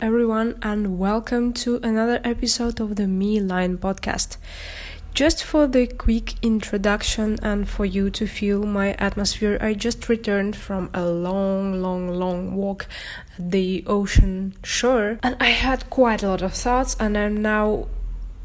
Everyone, 0.00 0.58
and 0.62 0.98
welcome 0.98 1.52
to 1.54 1.76
another 1.82 2.20
episode 2.24 2.80
of 2.80 2.96
the 2.96 3.06
Me 3.06 3.40
Line 3.40 3.78
podcast. 3.78 4.36
Just 5.14 5.44
for 5.44 5.66
the 5.66 5.86
quick 5.86 6.34
introduction 6.42 7.38
and 7.42 7.68
for 7.68 7.84
you 7.84 8.10
to 8.10 8.26
feel 8.26 8.64
my 8.64 8.94
atmosphere, 8.94 9.58
I 9.60 9.74
just 9.74 10.08
returned 10.08 10.56
from 10.56 10.90
a 10.92 11.04
long, 11.06 11.80
long, 11.80 12.08
long 12.08 12.54
walk 12.54 12.86
at 13.38 13.50
the 13.50 13.84
ocean 13.86 14.54
shore, 14.64 15.18
and 15.22 15.36
I 15.40 15.50
had 15.50 15.88
quite 15.90 16.22
a 16.22 16.28
lot 16.28 16.42
of 16.42 16.54
thoughts, 16.54 16.96
and 16.98 17.16
I'm 17.16 17.40
now 17.40 17.88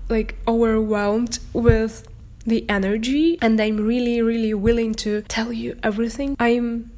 like 0.09 0.35
overwhelmed 0.47 1.39
with 1.53 2.07
the 2.45 2.69
energy, 2.69 3.37
and 3.41 3.59
I'm 3.59 3.77
really, 3.77 4.21
really 4.21 4.53
willing 4.53 4.93
to 4.95 5.21
tell 5.23 5.51
you 5.51 5.77
everything. 5.83 6.35
I'm 6.39 6.91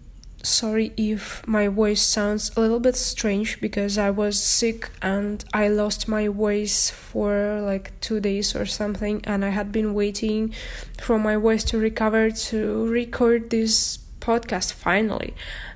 sorry 0.44 0.94
if 0.98 1.45
my 1.48 1.68
voice 1.68 2.02
sounds 2.02 2.52
a 2.55 2.62
little 2.62 2.80
bit 2.80 2.95
strange 2.95 3.59
because 3.62 3.98
I 3.98 4.09
was 4.09 4.41
sick 4.41 4.90
and 5.02 5.44
I 5.54 5.67
lost 5.67 6.08
my 6.08 6.27
voice 6.27 6.90
for 6.90 7.62
like 7.62 8.00
two 8.02 8.20
days 8.20 8.55
or 8.55 8.66
something, 8.66 9.22
and 9.26 9.44
I 9.45 9.50
had 9.50 9.72
been 9.72 9.94
waiting 9.94 10.54
for 11.00 11.20
my 11.20 11.36
voice 11.36 11.64
to 11.66 11.77
recover 11.77 12.31
to 12.31 12.88
record 12.88 13.50
this 13.50 14.00
podcast 14.20 14.73
finally. 14.73 15.34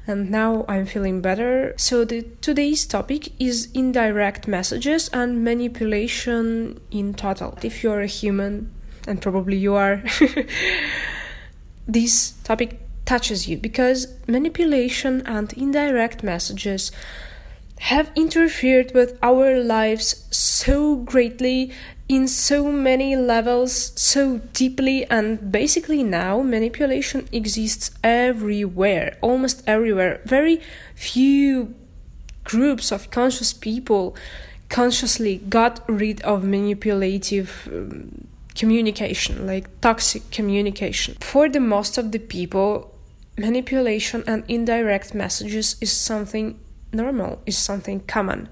And 0.07 0.29
now 0.29 0.65
I'm 0.67 0.85
feeling 0.85 1.19
better. 1.21 1.73
So, 1.77 2.05
the 2.05 2.27
today's 2.41 2.85
topic 2.85 3.29
is 3.41 3.69
indirect 3.73 4.47
messages 4.47 5.09
and 5.09 5.43
manipulation 5.43 6.79
in 6.91 7.15
total. 7.15 7.57
If 7.63 7.83
you're 7.83 8.01
a 8.01 8.07
human, 8.07 8.71
and 9.07 9.19
probably 9.19 9.57
you 9.57 9.73
are, 9.73 10.03
this 11.87 12.31
topic 12.43 12.84
touches 13.05 13.47
you 13.47 13.57
because 13.57 14.07
manipulation 14.27 15.21
and 15.25 15.53
indirect 15.53 16.23
messages 16.23 16.91
have 17.79 18.11
interfered 18.15 18.93
with 18.93 19.17
our 19.21 19.59
lives 19.59 20.25
so 20.31 20.95
greatly 20.95 21.71
in 22.07 22.27
so 22.27 22.71
many 22.71 23.15
levels 23.15 23.91
so 23.99 24.37
deeply 24.53 25.05
and 25.09 25.51
basically 25.51 26.03
now 26.03 26.41
manipulation 26.41 27.27
exists 27.31 27.91
everywhere 28.03 29.17
almost 29.21 29.63
everywhere. 29.67 30.21
Very 30.25 30.61
few 30.95 31.73
groups 32.43 32.91
of 32.91 33.09
conscious 33.09 33.53
people 33.53 34.15
consciously 34.69 35.37
got 35.49 35.83
rid 35.89 36.21
of 36.21 36.43
manipulative 36.43 37.67
um, 37.71 38.27
communication 38.55 39.45
like 39.45 39.81
toxic 39.81 40.29
communication. 40.31 41.15
For 41.21 41.49
the 41.49 41.59
most 41.59 41.97
of 41.97 42.11
the 42.11 42.19
people 42.19 42.94
manipulation 43.37 44.23
and 44.27 44.43
indirect 44.47 45.13
messages 45.13 45.75
is 45.81 45.91
something 45.91 46.59
normal, 46.93 47.41
is 47.45 47.57
something 47.57 47.99
common, 48.01 48.47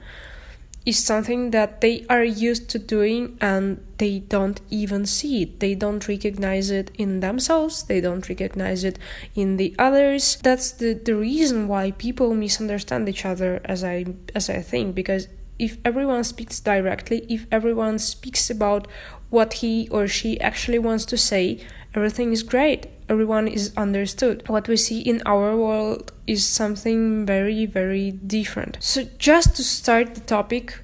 is 0.85 1.01
something 1.01 1.51
that 1.51 1.79
they 1.79 2.05
are 2.09 2.23
used 2.23 2.69
to 2.69 2.79
doing 2.79 3.37
and 3.39 3.85
they 3.97 4.19
don't 4.19 4.59
even 4.69 5.05
see 5.05 5.43
it. 5.43 5.59
They 5.61 5.75
don't 5.75 6.05
recognize 6.07 6.69
it 6.69 6.91
in 6.95 7.21
themselves, 7.21 7.83
they 7.83 8.01
don't 8.01 8.27
recognize 8.27 8.83
it 8.83 8.99
in 9.35 9.57
the 9.57 9.73
others. 9.79 10.37
That's 10.43 10.71
the, 10.71 10.93
the 10.93 11.15
reason 11.15 11.67
why 11.67 11.91
people 11.91 12.33
misunderstand 12.33 13.07
each 13.07 13.25
other 13.25 13.61
as 13.63 13.83
I 13.83 14.05
as 14.35 14.49
I 14.49 14.61
think 14.61 14.95
because 14.95 15.27
if 15.59 15.77
everyone 15.85 16.23
speaks 16.23 16.59
directly, 16.59 17.25
if 17.29 17.45
everyone 17.51 17.99
speaks 17.99 18.49
about 18.49 18.87
what 19.29 19.53
he 19.53 19.87
or 19.89 20.07
she 20.07 20.41
actually 20.41 20.79
wants 20.79 21.05
to 21.05 21.17
say, 21.17 21.63
everything 21.95 22.33
is 22.33 22.43
great 22.43 22.87
everyone 23.09 23.47
is 23.47 23.73
understood. 23.75 24.43
What 24.47 24.67
we 24.67 24.77
see 24.77 25.01
in 25.01 25.21
our 25.25 25.55
world 25.55 26.11
is 26.27 26.45
something 26.45 27.25
very, 27.25 27.65
very 27.65 28.11
different. 28.11 28.77
So, 28.79 29.03
just 29.17 29.55
to 29.55 29.63
start 29.63 30.15
the 30.15 30.21
topic, 30.21 30.79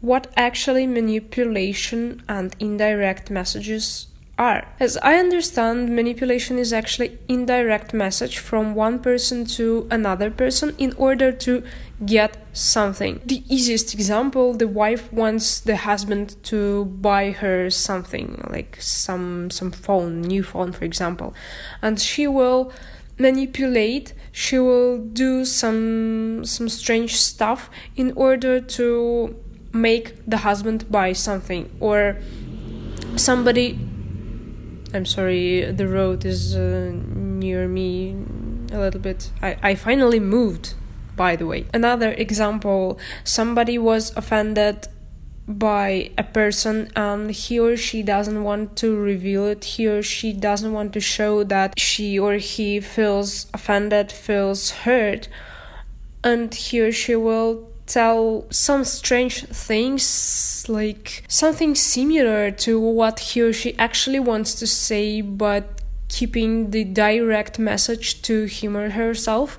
what 0.00 0.26
actually 0.36 0.86
manipulation 0.86 2.22
and 2.28 2.54
indirect 2.58 3.30
messages 3.30 4.08
are. 4.38 4.66
As 4.80 4.96
I 5.02 5.14
understand, 5.16 5.94
manipulation 5.94 6.58
is 6.58 6.72
actually 6.72 7.18
indirect 7.28 7.94
message 7.94 8.38
from 8.38 8.74
one 8.74 8.98
person 8.98 9.44
to 9.56 9.86
another 9.90 10.30
person 10.30 10.74
in 10.78 10.92
order 10.94 11.30
to 11.32 11.62
get 12.04 12.36
something. 12.52 13.20
The 13.24 13.42
easiest 13.48 13.94
example, 13.94 14.54
the 14.54 14.68
wife 14.68 15.12
wants 15.12 15.60
the 15.60 15.76
husband 15.76 16.36
to 16.44 16.86
buy 16.86 17.30
her 17.30 17.70
something, 17.70 18.44
like 18.50 18.76
some 18.80 19.50
some 19.50 19.70
phone, 19.70 20.22
new 20.22 20.42
phone 20.42 20.72
for 20.72 20.84
example. 20.84 21.34
And 21.80 22.00
she 22.00 22.26
will 22.26 22.72
manipulate, 23.18 24.14
she 24.32 24.58
will 24.58 24.98
do 24.98 25.44
some 25.44 26.44
some 26.44 26.68
strange 26.68 27.16
stuff 27.20 27.70
in 27.96 28.12
order 28.16 28.60
to 28.60 29.36
make 29.72 30.14
the 30.26 30.38
husband 30.38 30.90
buy 30.90 31.12
something 31.12 31.70
or 31.80 32.18
somebody 33.16 33.78
I'm 34.94 35.06
sorry, 35.06 35.72
the 35.72 35.88
road 35.88 36.24
is 36.26 36.54
uh, 36.54 36.92
near 36.94 37.66
me 37.66 38.14
a 38.72 38.78
little 38.78 39.00
bit. 39.00 39.30
I, 39.40 39.56
I 39.62 39.74
finally 39.74 40.20
moved, 40.20 40.74
by 41.16 41.36
the 41.36 41.46
way. 41.46 41.66
Another 41.72 42.12
example 42.12 42.98
somebody 43.24 43.78
was 43.78 44.16
offended 44.16 44.88
by 45.46 46.10
a 46.16 46.22
person 46.22 46.90
and 46.94 47.30
he 47.30 47.58
or 47.58 47.76
she 47.76 48.02
doesn't 48.02 48.44
want 48.44 48.76
to 48.76 48.96
reveal 48.96 49.46
it. 49.46 49.64
He 49.64 49.86
or 49.86 50.02
she 50.02 50.32
doesn't 50.32 50.72
want 50.72 50.92
to 50.92 51.00
show 51.00 51.44
that 51.44 51.78
she 51.78 52.18
or 52.18 52.34
he 52.34 52.80
feels 52.80 53.46
offended 53.52 54.12
feels 54.12 54.70
hurt. 54.70 55.28
And 56.24 56.54
he 56.54 56.80
or 56.80 56.92
she 56.92 57.16
will 57.16 57.68
tell 57.86 58.46
some 58.50 58.84
strange 58.84 59.44
things, 59.46 60.64
like 60.68 61.24
something 61.26 61.74
similar 61.74 62.52
to 62.52 62.78
what 62.78 63.18
he 63.18 63.42
or 63.42 63.52
she 63.52 63.76
actually 63.76 64.20
wants 64.20 64.54
to 64.54 64.66
say, 64.66 65.20
but 65.20 65.80
keeping 66.08 66.70
the 66.70 66.84
direct 66.84 67.58
message 67.58 68.22
to 68.22 68.44
him 68.44 68.76
or 68.76 68.90
herself 68.90 69.58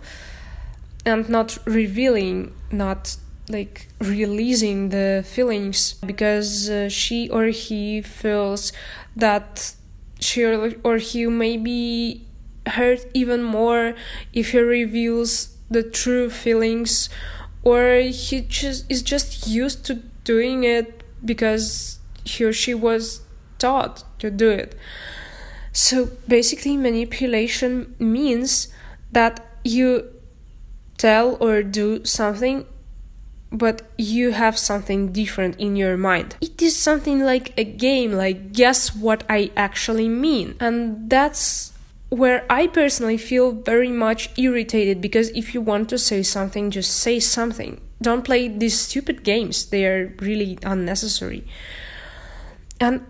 and 1.05 1.29
not 1.29 1.57
revealing, 1.65 2.53
not 2.71 3.17
like 3.49 3.87
releasing 3.99 4.89
the 4.89 5.23
feelings 5.27 5.93
because 5.95 6.69
uh, 6.69 6.87
she 6.89 7.29
or 7.29 7.45
he 7.45 8.01
feels 8.01 8.71
that 9.15 9.75
she 10.19 10.45
or 10.45 10.97
he 10.97 11.27
may 11.27 11.57
be 11.57 12.25
hurt 12.67 13.05
even 13.13 13.43
more 13.43 13.93
if 14.31 14.51
he 14.51 14.59
reveals 14.59 15.57
the 15.69 15.83
true 15.83 16.29
feelings 16.29 17.09
or 17.63 17.95
he 17.97 18.41
just 18.41 18.89
is 18.89 19.01
just 19.01 19.47
used 19.47 19.85
to 19.85 19.95
doing 20.23 20.63
it 20.63 21.03
because 21.25 21.99
he 22.23 22.45
or 22.45 22.53
she 22.53 22.73
was 22.73 23.21
taught 23.59 24.03
to 24.19 24.31
do 24.31 24.49
it. 24.49 24.75
So 25.71 26.09
basically, 26.27 26.77
manipulation 26.77 27.95
means 27.99 28.67
that 29.11 29.45
you 29.63 30.12
tell 31.03 31.35
or 31.41 31.61
do 31.63 31.99
something, 32.05 32.65
but 33.51 33.81
you 33.97 34.31
have 34.31 34.57
something 34.57 35.11
different 35.11 35.59
in 35.59 35.75
your 35.75 35.97
mind. 35.97 36.37
It 36.39 36.61
is 36.61 36.79
something 36.79 37.19
like 37.19 37.51
a 37.57 37.65
game, 37.65 38.13
like 38.13 38.53
guess 38.53 38.95
what 38.95 39.25
I 39.27 39.51
actually 39.57 40.07
mean. 40.07 40.55
And 40.61 41.09
that's 41.09 41.73
where 42.07 42.45
I 42.49 42.67
personally 42.67 43.17
feel 43.17 43.51
very 43.51 43.89
much 43.89 44.29
irritated 44.37 45.01
because 45.01 45.27
if 45.41 45.53
you 45.53 45.59
want 45.59 45.89
to 45.89 45.97
say 45.97 46.23
something, 46.23 46.71
just 46.71 46.95
say 46.95 47.19
something. 47.19 47.81
Don't 48.01 48.23
play 48.23 48.47
these 48.47 48.79
stupid 48.79 49.23
games, 49.23 49.65
they 49.65 49.85
are 49.85 50.15
really 50.19 50.57
unnecessary. 50.63 51.43
And 52.79 53.05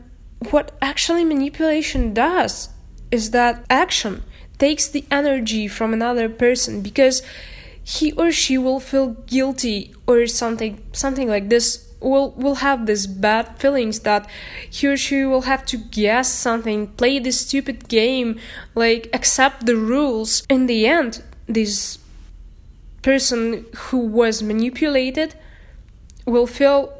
what 0.50 0.72
actually 0.81 1.25
manipulation 1.25 2.13
does 2.13 2.69
is 3.12 3.31
that 3.31 3.66
action 3.69 4.24
takes 4.57 4.88
the 4.88 5.06
energy 5.12 5.68
from 5.68 5.94
another 5.94 6.28
person 6.28 6.81
because 6.81 7.22
he 7.83 8.12
or 8.13 8.31
she 8.31 8.57
will 8.57 8.80
feel 8.80 9.09
guilty 9.27 9.94
or 10.07 10.25
something 10.27 10.81
something 10.94 11.27
like 11.27 11.50
this 11.50 11.94
will 12.03 12.31
will 12.31 12.56
have 12.56 12.85
this 12.85 13.07
bad 13.07 13.57
feelings 13.57 14.01
that 14.01 14.30
he 14.69 14.88
or 14.88 14.97
she 14.97 15.25
will 15.25 15.44
have 15.44 15.65
to 15.65 15.77
guess 15.77 16.31
something, 16.31 16.88
play 16.88 17.18
this 17.18 17.39
stupid 17.41 17.88
game, 17.88 18.39
like 18.75 19.09
accept 19.13 19.65
the 19.65 19.77
rules. 19.77 20.44
In 20.50 20.68
the 20.68 20.85
end, 20.85 21.24
this 21.47 21.97
person 23.01 23.65
who 23.75 24.00
was 24.00 24.44
manipulated 24.44 25.36
will 26.25 26.47
feel 26.47 26.94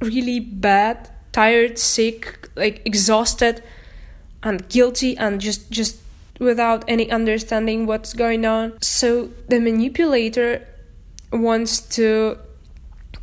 really 0.00 0.40
bad, 0.40 1.10
tired, 1.32 1.78
sick, 1.78 2.48
like 2.56 2.82
exhausted 2.84 3.62
and 4.42 4.68
guilty 4.68 5.16
and 5.16 5.40
just 5.40 5.70
just 5.70 6.00
without 6.38 6.84
any 6.88 7.10
understanding 7.10 7.86
what's 7.86 8.12
going 8.12 8.44
on. 8.44 8.80
So 8.80 9.30
the 9.48 9.60
manipulator 9.60 10.66
wants 11.32 11.80
to 11.96 12.38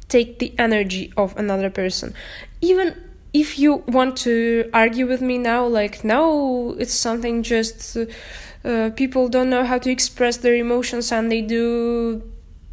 take 0.10 0.40
the 0.40 0.54
energy 0.60 1.12
of 1.18 1.36
another 1.38 1.70
person. 1.70 2.14
Even 2.62 2.96
if 3.34 3.58
you 3.58 3.84
want 3.88 4.18
to 4.18 4.70
argue 4.74 5.08
with 5.08 5.22
me 5.22 5.38
now, 5.38 5.66
like, 5.66 6.04
no, 6.04 6.76
it's 6.78 6.94
something 6.94 7.42
just 7.44 7.98
uh, 8.64 8.92
people 8.96 9.28
don't 9.28 9.50
know 9.50 9.66
how 9.66 9.80
to 9.80 9.90
express 9.92 10.38
their 10.38 10.56
emotions 10.56 11.12
and 11.12 11.32
they 11.32 11.42
do 11.42 12.22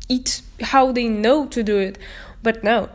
it 0.09 0.43
how 0.61 0.93
they 0.93 1.09
know 1.09 1.47
to 1.47 1.63
do 1.63 1.79
it. 1.79 1.99
But 2.43 2.63
no, 2.63 2.89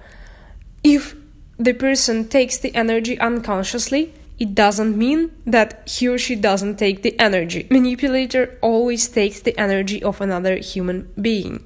if 0.84 1.16
the 1.58 1.74
person 1.74 2.28
takes 2.28 2.58
the 2.58 2.74
energy 2.76 3.20
unconsciously, 3.20 4.14
it 4.38 4.54
doesn't 4.54 4.98
mean 4.98 5.32
that 5.46 5.88
he 5.90 6.08
or 6.08 6.18
she 6.18 6.36
doesn't 6.36 6.78
take 6.78 7.02
the 7.02 7.18
energy. 7.20 7.68
Manipulator 7.70 8.58
always 8.62 9.08
takes 9.08 9.40
the 9.40 9.58
energy 9.58 10.04
of 10.04 10.20
another 10.20 10.58
human 10.58 11.12
being. 11.20 11.66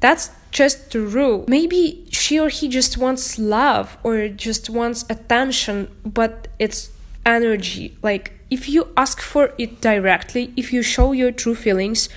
That's 0.00 0.30
just 0.50 0.90
the 0.90 1.00
rule. 1.00 1.44
Maybe 1.48 2.06
she 2.10 2.38
or 2.38 2.48
he 2.48 2.68
just 2.68 2.98
wants 2.98 3.38
love 3.38 3.96
or 4.02 4.28
just 4.28 4.68
wants 4.68 5.04
attention, 5.08 5.88
but 6.04 6.48
it's 6.58 6.90
energy. 7.24 7.96
Like, 8.02 8.32
if 8.50 8.68
you 8.68 8.88
ask 8.96 9.20
for 9.20 9.54
it 9.56 9.80
directly, 9.80 10.52
if 10.56 10.72
you 10.72 10.82
show 10.82 11.12
your 11.12 11.32
true 11.32 11.54
feelings, 11.54 12.08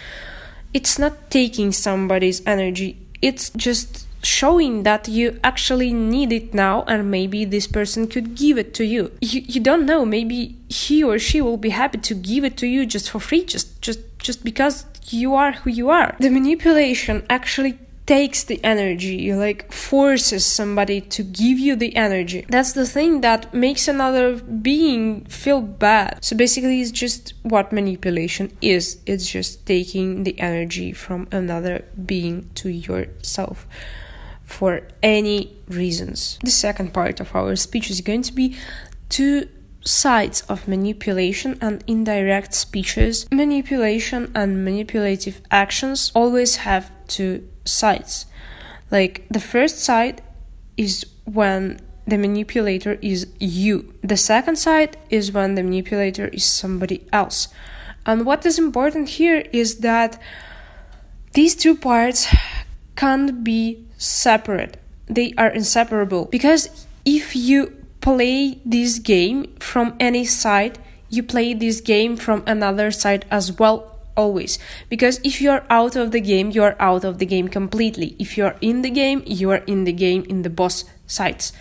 it's 0.74 1.00
not 1.00 1.32
taking 1.32 1.72
somebody's 1.72 2.46
energy, 2.46 2.98
it's 3.22 3.50
just 3.52 4.05
showing 4.26 4.84
that 4.84 5.08
you 5.08 5.40
actually 5.44 5.94
need 5.94 6.32
it 6.32 6.54
now 6.54 6.84
and 6.88 7.12
maybe 7.12 7.46
this 7.46 7.68
person 7.68 8.08
could 8.08 8.36
give 8.36 8.58
it 8.58 8.74
to 8.76 8.86
you. 8.86 9.12
You 9.22 9.42
you 9.46 9.62
don't 9.62 9.86
know, 9.86 10.06
maybe 10.06 10.58
he 10.70 11.04
or 11.04 11.20
she 11.20 11.42
will 11.42 11.58
be 11.58 11.70
happy 11.70 12.00
to 12.00 12.14
give 12.14 12.44
it 12.44 12.58
to 12.58 12.68
you 12.68 12.86
just 12.86 13.10
for 13.10 13.20
free 13.20 13.44
just 13.44 13.82
just 13.82 14.00
just 14.20 14.44
because 14.44 14.86
you 15.10 15.36
are 15.36 15.52
who 15.52 15.70
you 15.70 15.90
are. 15.90 16.16
The 16.20 16.30
manipulation 16.30 17.26
actually 17.30 17.78
takes 18.06 18.44
the 18.44 18.64
energy, 18.64 19.34
like 19.34 19.72
forces 19.72 20.46
somebody 20.46 21.02
to 21.02 21.24
give 21.24 21.58
you 21.58 21.76
the 21.76 21.96
energy. 21.96 22.46
That's 22.50 22.74
the 22.74 22.86
thing 22.86 23.22
that 23.22 23.54
makes 23.54 23.88
another 23.88 24.36
being 24.36 25.26
feel 25.26 25.62
bad. 25.62 26.24
So 26.24 26.36
basically, 26.36 26.82
it's 26.82 26.92
just 26.92 27.34
what 27.42 27.72
manipulation 27.72 28.56
is 28.62 29.02
it's 29.06 29.28
just 29.28 29.66
taking 29.66 30.24
the 30.24 30.40
energy 30.40 30.92
from 30.94 31.28
another 31.32 31.86
being 32.06 32.50
to 32.56 32.70
yourself 32.70 33.68
for 34.46 34.82
any 35.04 35.56
reasons. 35.68 36.40
The 36.44 36.52
second 36.52 36.94
part 36.94 37.20
of 37.20 37.36
our 37.36 37.56
speech 37.56 37.90
is 37.90 38.02
going 38.02 38.22
to 38.24 38.34
be 38.34 38.56
two 39.10 39.48
sides 39.84 40.42
of 40.50 40.68
manipulation 40.68 41.58
and 41.62 41.84
indirect 41.88 42.54
speeches. 42.54 43.28
Manipulation 43.32 44.32
and 44.34 44.64
manipulative 44.64 45.42
actions 45.52 46.12
always 46.16 46.58
have 46.58 46.92
two 47.08 47.48
sides. 47.66 48.26
Like 48.92 49.26
the 49.30 49.40
first 49.40 49.80
side 49.80 50.22
is 50.78 51.06
when 51.26 51.80
the 52.08 52.18
manipulator 52.18 52.98
is 53.02 53.28
you. 53.40 53.94
The 54.04 54.18
second 54.18 54.58
side 54.58 54.98
is 55.10 55.32
when 55.32 55.56
the 55.56 55.64
manipulator 55.64 56.28
is 56.28 56.46
somebody 56.46 57.06
else. 57.12 57.48
And 58.06 58.26
what 58.26 58.46
is 58.46 58.60
important 58.60 59.10
here 59.10 59.44
is 59.52 59.80
that 59.80 60.22
these 61.34 61.56
two 61.56 61.76
parts 61.76 62.28
can't 62.96 63.44
be 63.44 63.86
separate. 64.06 64.78
They 65.08 65.34
are 65.38 65.50
inseparable. 65.50 66.26
Because 66.26 66.86
if 67.06 67.36
you 67.36 67.76
play 68.02 68.60
this 68.66 69.00
game 69.00 69.56
from 69.60 69.96
any 70.00 70.26
side, 70.26 70.78
you 71.10 71.24
play 71.24 71.54
this 71.54 71.82
game 71.82 72.18
from 72.18 72.44
another 72.46 72.92
side 72.92 73.26
as 73.32 73.52
well 73.58 74.00
always. 74.16 74.60
Because 74.90 75.20
if 75.24 75.42
you 75.42 75.50
are 75.52 75.64
out 75.70 75.96
of 75.96 76.12
the 76.12 76.22
game 76.22 76.52
you 76.52 76.64
are 76.64 76.76
out 76.80 77.04
of 77.04 77.18
the 77.18 77.26
game 77.26 77.48
completely. 77.48 78.16
If 78.20 78.38
you 78.38 78.46
are 78.46 78.56
in 78.62 78.82
the 78.82 78.90
game 78.90 79.24
you 79.26 79.50
are 79.52 79.64
in 79.68 79.84
the 79.84 79.92
game 79.92 80.24
in 80.30 80.44
the 80.44 80.50
boss 80.50 80.86
sides. 81.08 81.52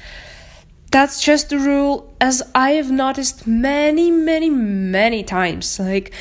That's 0.91 1.21
just 1.21 1.51
the 1.51 1.59
rule 1.59 2.15
as 2.21 2.41
i 2.55 2.71
have 2.71 2.91
noticed 2.91 3.47
many 3.47 4.11
many 4.11 4.51
many 4.51 5.25
times. 5.25 5.79
Like 5.81 6.13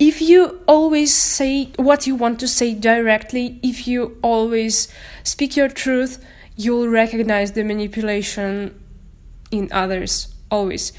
if 0.00 0.22
you 0.22 0.58
always 0.66 1.14
say 1.14 1.66
what 1.76 2.06
you 2.06 2.16
want 2.16 2.40
to 2.40 2.48
say 2.48 2.72
directly 2.72 3.60
if 3.62 3.86
you 3.86 4.16
always 4.22 4.88
speak 5.22 5.56
your 5.56 5.68
truth 5.68 6.24
you'll 6.56 6.88
recognize 6.88 7.52
the 7.52 7.62
manipulation 7.62 8.74
in 9.50 9.68
others 9.72 10.34
always. 10.50 10.92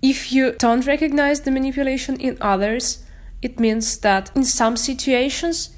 If 0.00 0.32
you 0.32 0.52
don't 0.52 0.86
recognize 0.86 1.42
the 1.42 1.50
manipulation 1.50 2.18
in 2.18 2.38
others 2.40 3.04
it 3.42 3.60
means 3.60 3.98
that 3.98 4.30
in 4.34 4.44
some 4.44 4.76
situations 4.76 5.70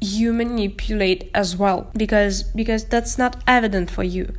you 0.00 0.32
manipulate 0.32 1.30
as 1.34 1.56
well 1.56 1.90
because 1.96 2.42
because 2.42 2.84
that's 2.86 3.16
not 3.16 3.42
evident 3.46 3.90
for 3.90 4.02
you. 4.02 4.34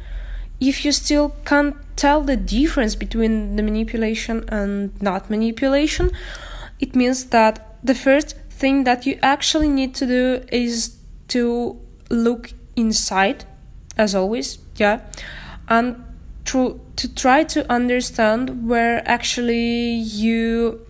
If 0.60 0.84
you 0.84 0.92
still 0.92 1.36
can't 1.46 1.78
tell 1.96 2.22
the 2.22 2.36
difference 2.36 2.96
between 2.96 3.56
the 3.56 3.64
manipulation 3.64 4.44
and 4.50 5.02
not 5.02 5.30
manipulation 5.30 6.12
it 6.80 6.96
means 6.96 7.26
that 7.26 7.69
the 7.84 7.96
first 7.96 8.36
thing 8.50 8.84
that 8.84 9.06
you 9.06 9.18
actually 9.22 9.70
need 9.70 9.96
to 9.96 10.06
do 10.06 10.44
is 10.52 10.98
to 11.28 11.80
look 12.10 12.52
inside 12.76 13.46
as 13.98 14.16
always 14.16 14.60
yeah 14.76 15.00
and 15.68 16.04
to, 16.46 16.82
to 16.96 17.14
try 17.14 17.44
to 17.44 17.72
understand 17.72 18.68
where 18.68 19.08
actually 19.08 19.94
you 19.94 20.84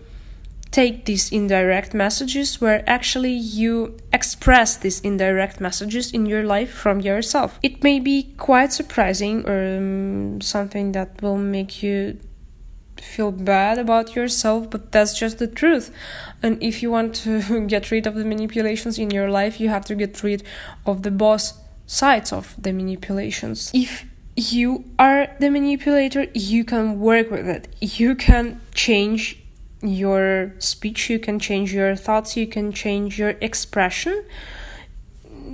take 0.70 1.04
these 1.04 1.30
indirect 1.32 1.92
messages 1.92 2.60
where 2.60 2.82
actually 2.88 3.32
you 3.32 3.98
express 4.12 4.76
these 4.76 5.00
indirect 5.00 5.60
messages 5.60 6.12
in 6.12 6.26
your 6.26 6.44
life 6.44 6.72
from 6.72 7.00
yourself. 7.00 7.58
It 7.62 7.82
may 7.82 7.98
be 8.00 8.32
quite 8.38 8.72
surprising 8.72 9.46
or 9.46 9.76
um, 9.76 10.40
something 10.40 10.92
that 10.92 11.20
will 11.20 11.38
make 11.38 11.82
you 11.82 12.18
feel 13.02 13.32
bad 13.32 13.78
about 13.78 14.14
yourself, 14.14 14.70
but 14.70 14.92
that's 14.92 15.18
just 15.18 15.38
the 15.38 15.46
truth. 15.46 15.90
And 16.42 16.62
if 16.62 16.82
you 16.82 16.90
want 16.90 17.14
to 17.16 17.66
get 17.66 17.90
rid 17.90 18.06
of 18.06 18.14
the 18.14 18.24
manipulations 18.24 18.98
in 18.98 19.10
your 19.10 19.30
life, 19.30 19.60
you 19.60 19.68
have 19.68 19.84
to 19.86 19.94
get 19.94 20.22
rid 20.22 20.42
of 20.86 21.02
the 21.02 21.10
boss 21.10 21.54
sides 21.86 22.32
of 22.32 22.54
the 22.56 22.72
manipulations. 22.72 23.70
If 23.74 24.06
you 24.36 24.84
are 24.98 25.28
the 25.40 25.50
manipulator, 25.50 26.26
you 26.34 26.64
can 26.64 27.00
work 27.00 27.30
with 27.30 27.48
it. 27.48 27.68
You 27.80 28.14
can 28.14 28.60
change 28.74 29.38
your 29.82 30.54
speech, 30.58 31.10
you 31.10 31.18
can 31.18 31.38
change 31.38 31.72
your 31.72 31.96
thoughts, 31.96 32.36
you 32.36 32.46
can 32.46 32.72
change 32.72 33.18
your 33.18 33.30
expression, 33.40 34.24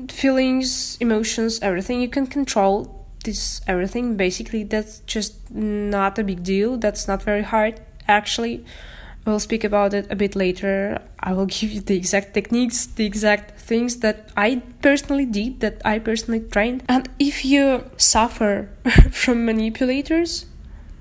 feelings, 0.08 0.96
emotions, 1.00 1.60
everything. 1.62 2.00
You 2.00 2.08
can 2.08 2.26
control 2.26 2.95
this 3.26 3.60
everything. 3.66 4.16
Basically, 4.16 4.64
that's 4.64 5.00
just 5.00 5.50
not 5.50 6.18
a 6.18 6.24
big 6.24 6.42
deal. 6.42 6.78
That's 6.78 7.06
not 7.06 7.22
very 7.22 7.42
hard, 7.42 7.80
actually. 8.08 8.64
We'll 9.26 9.40
speak 9.40 9.64
about 9.64 9.92
it 9.92 10.06
a 10.10 10.16
bit 10.16 10.34
later. 10.34 11.02
I 11.20 11.34
will 11.34 11.46
give 11.56 11.70
you 11.70 11.80
the 11.82 11.96
exact 11.96 12.32
techniques, 12.32 12.86
the 12.86 13.04
exact 13.04 13.60
things 13.60 13.96
that 13.98 14.30
I 14.36 14.62
personally 14.80 15.26
did, 15.26 15.60
that 15.60 15.82
I 15.84 15.98
personally 15.98 16.40
trained. 16.40 16.84
And 16.88 17.08
if 17.18 17.44
you 17.44 17.84
suffer 17.98 18.70
from 19.10 19.44
manipulators, 19.44 20.46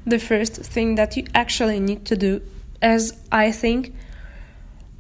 the 0.06 0.20
first 0.20 0.56
thing 0.58 0.96
that 0.96 1.16
you 1.16 1.26
actually 1.34 1.80
need 1.80 2.06
to 2.06 2.18
do 2.18 2.42
as 2.82 3.20
I 3.32 3.52
think, 3.52 3.94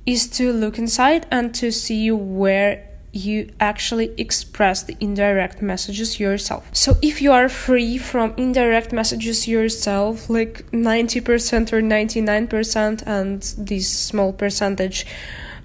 is 0.05 0.27
to 0.29 0.51
look 0.51 0.77
inside 0.77 1.25
and 1.32 1.53
to 1.55 1.72
see 1.72 2.12
where 2.12 2.85
you 3.15 3.50
actually 3.62 4.13
express 4.17 4.84
the 4.84 4.98
indirect 5.00 5.62
messages 5.62 6.19
yourself. 6.19 6.69
So 6.74 6.98
if 7.01 7.22
you 7.22 7.31
are 7.31 7.48
free 7.48 7.98
from 7.98 8.34
indirect 8.36 8.91
messages 8.91 9.48
yourself, 9.48 10.29
like 10.29 10.69
90% 10.72 11.72
or 11.72 11.81
99%, 11.81 13.07
and 13.07 13.41
this 13.57 13.89
small 13.89 14.34
percentage 14.34 15.05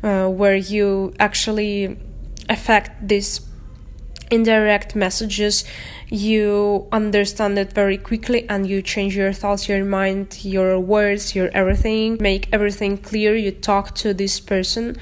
uh, 0.04 0.28
where 0.28 0.54
you 0.54 1.12
actually 1.19 1.99
affect 2.49 3.09
this 3.09 3.40
indirect 4.30 4.95
messages 4.95 5.64
you 6.09 6.87
understand 6.92 7.59
it 7.59 7.73
very 7.73 7.99
quickly 7.99 8.49
and 8.49 8.69
you 8.69 8.80
change 8.80 9.16
your 9.16 9.33
thoughts 9.33 9.69
your 9.69 9.85
mind 9.85 10.38
your 10.45 10.78
words 10.78 11.35
your 11.35 11.50
everything 11.52 12.16
make 12.21 12.49
everything 12.52 12.97
clear 12.97 13.35
you 13.35 13.50
talk 13.50 13.92
to 13.95 14.14
this 14.14 14.38
person 14.38 14.97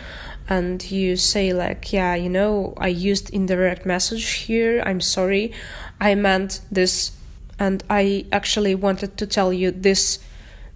and 0.48 0.90
you 0.90 1.16
say 1.16 1.52
like 1.52 1.92
yeah 1.92 2.14
you 2.14 2.28
know 2.28 2.72
i 2.78 2.88
used 2.88 3.30
indirect 3.30 3.84
message 3.84 4.26
here. 4.46 4.82
I'm 4.84 5.00
sorry. 5.00 5.52
I 6.00 6.14
meant 6.14 6.60
this 6.70 7.12
and 7.58 7.82
i 7.90 8.24
actually 8.32 8.74
wanted 8.74 9.16
to 9.18 9.26
tell 9.26 9.52
you 9.52 9.70
this 9.70 10.18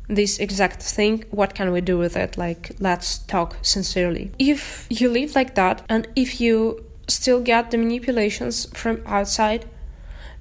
this 0.09 0.39
exact 0.39 0.83
thing. 0.83 1.25
What 1.31 1.55
can 1.55 1.73
we 1.73 1.81
do 1.81 1.97
with 1.97 2.17
it? 2.17 2.37
Like 2.37 2.73
let's 2.81 3.19
talk 3.19 3.57
sincerely. 3.63 4.31
If 4.39 4.87
you 4.91 5.09
live 5.09 5.35
like 5.35 5.55
that 5.55 5.83
and 5.89 6.07
if 6.17 6.41
you 6.41 6.85
still 7.09 7.41
get 7.41 7.71
the 7.71 7.79
manipulations 7.79 8.67
from 8.75 9.03
outside 9.07 9.67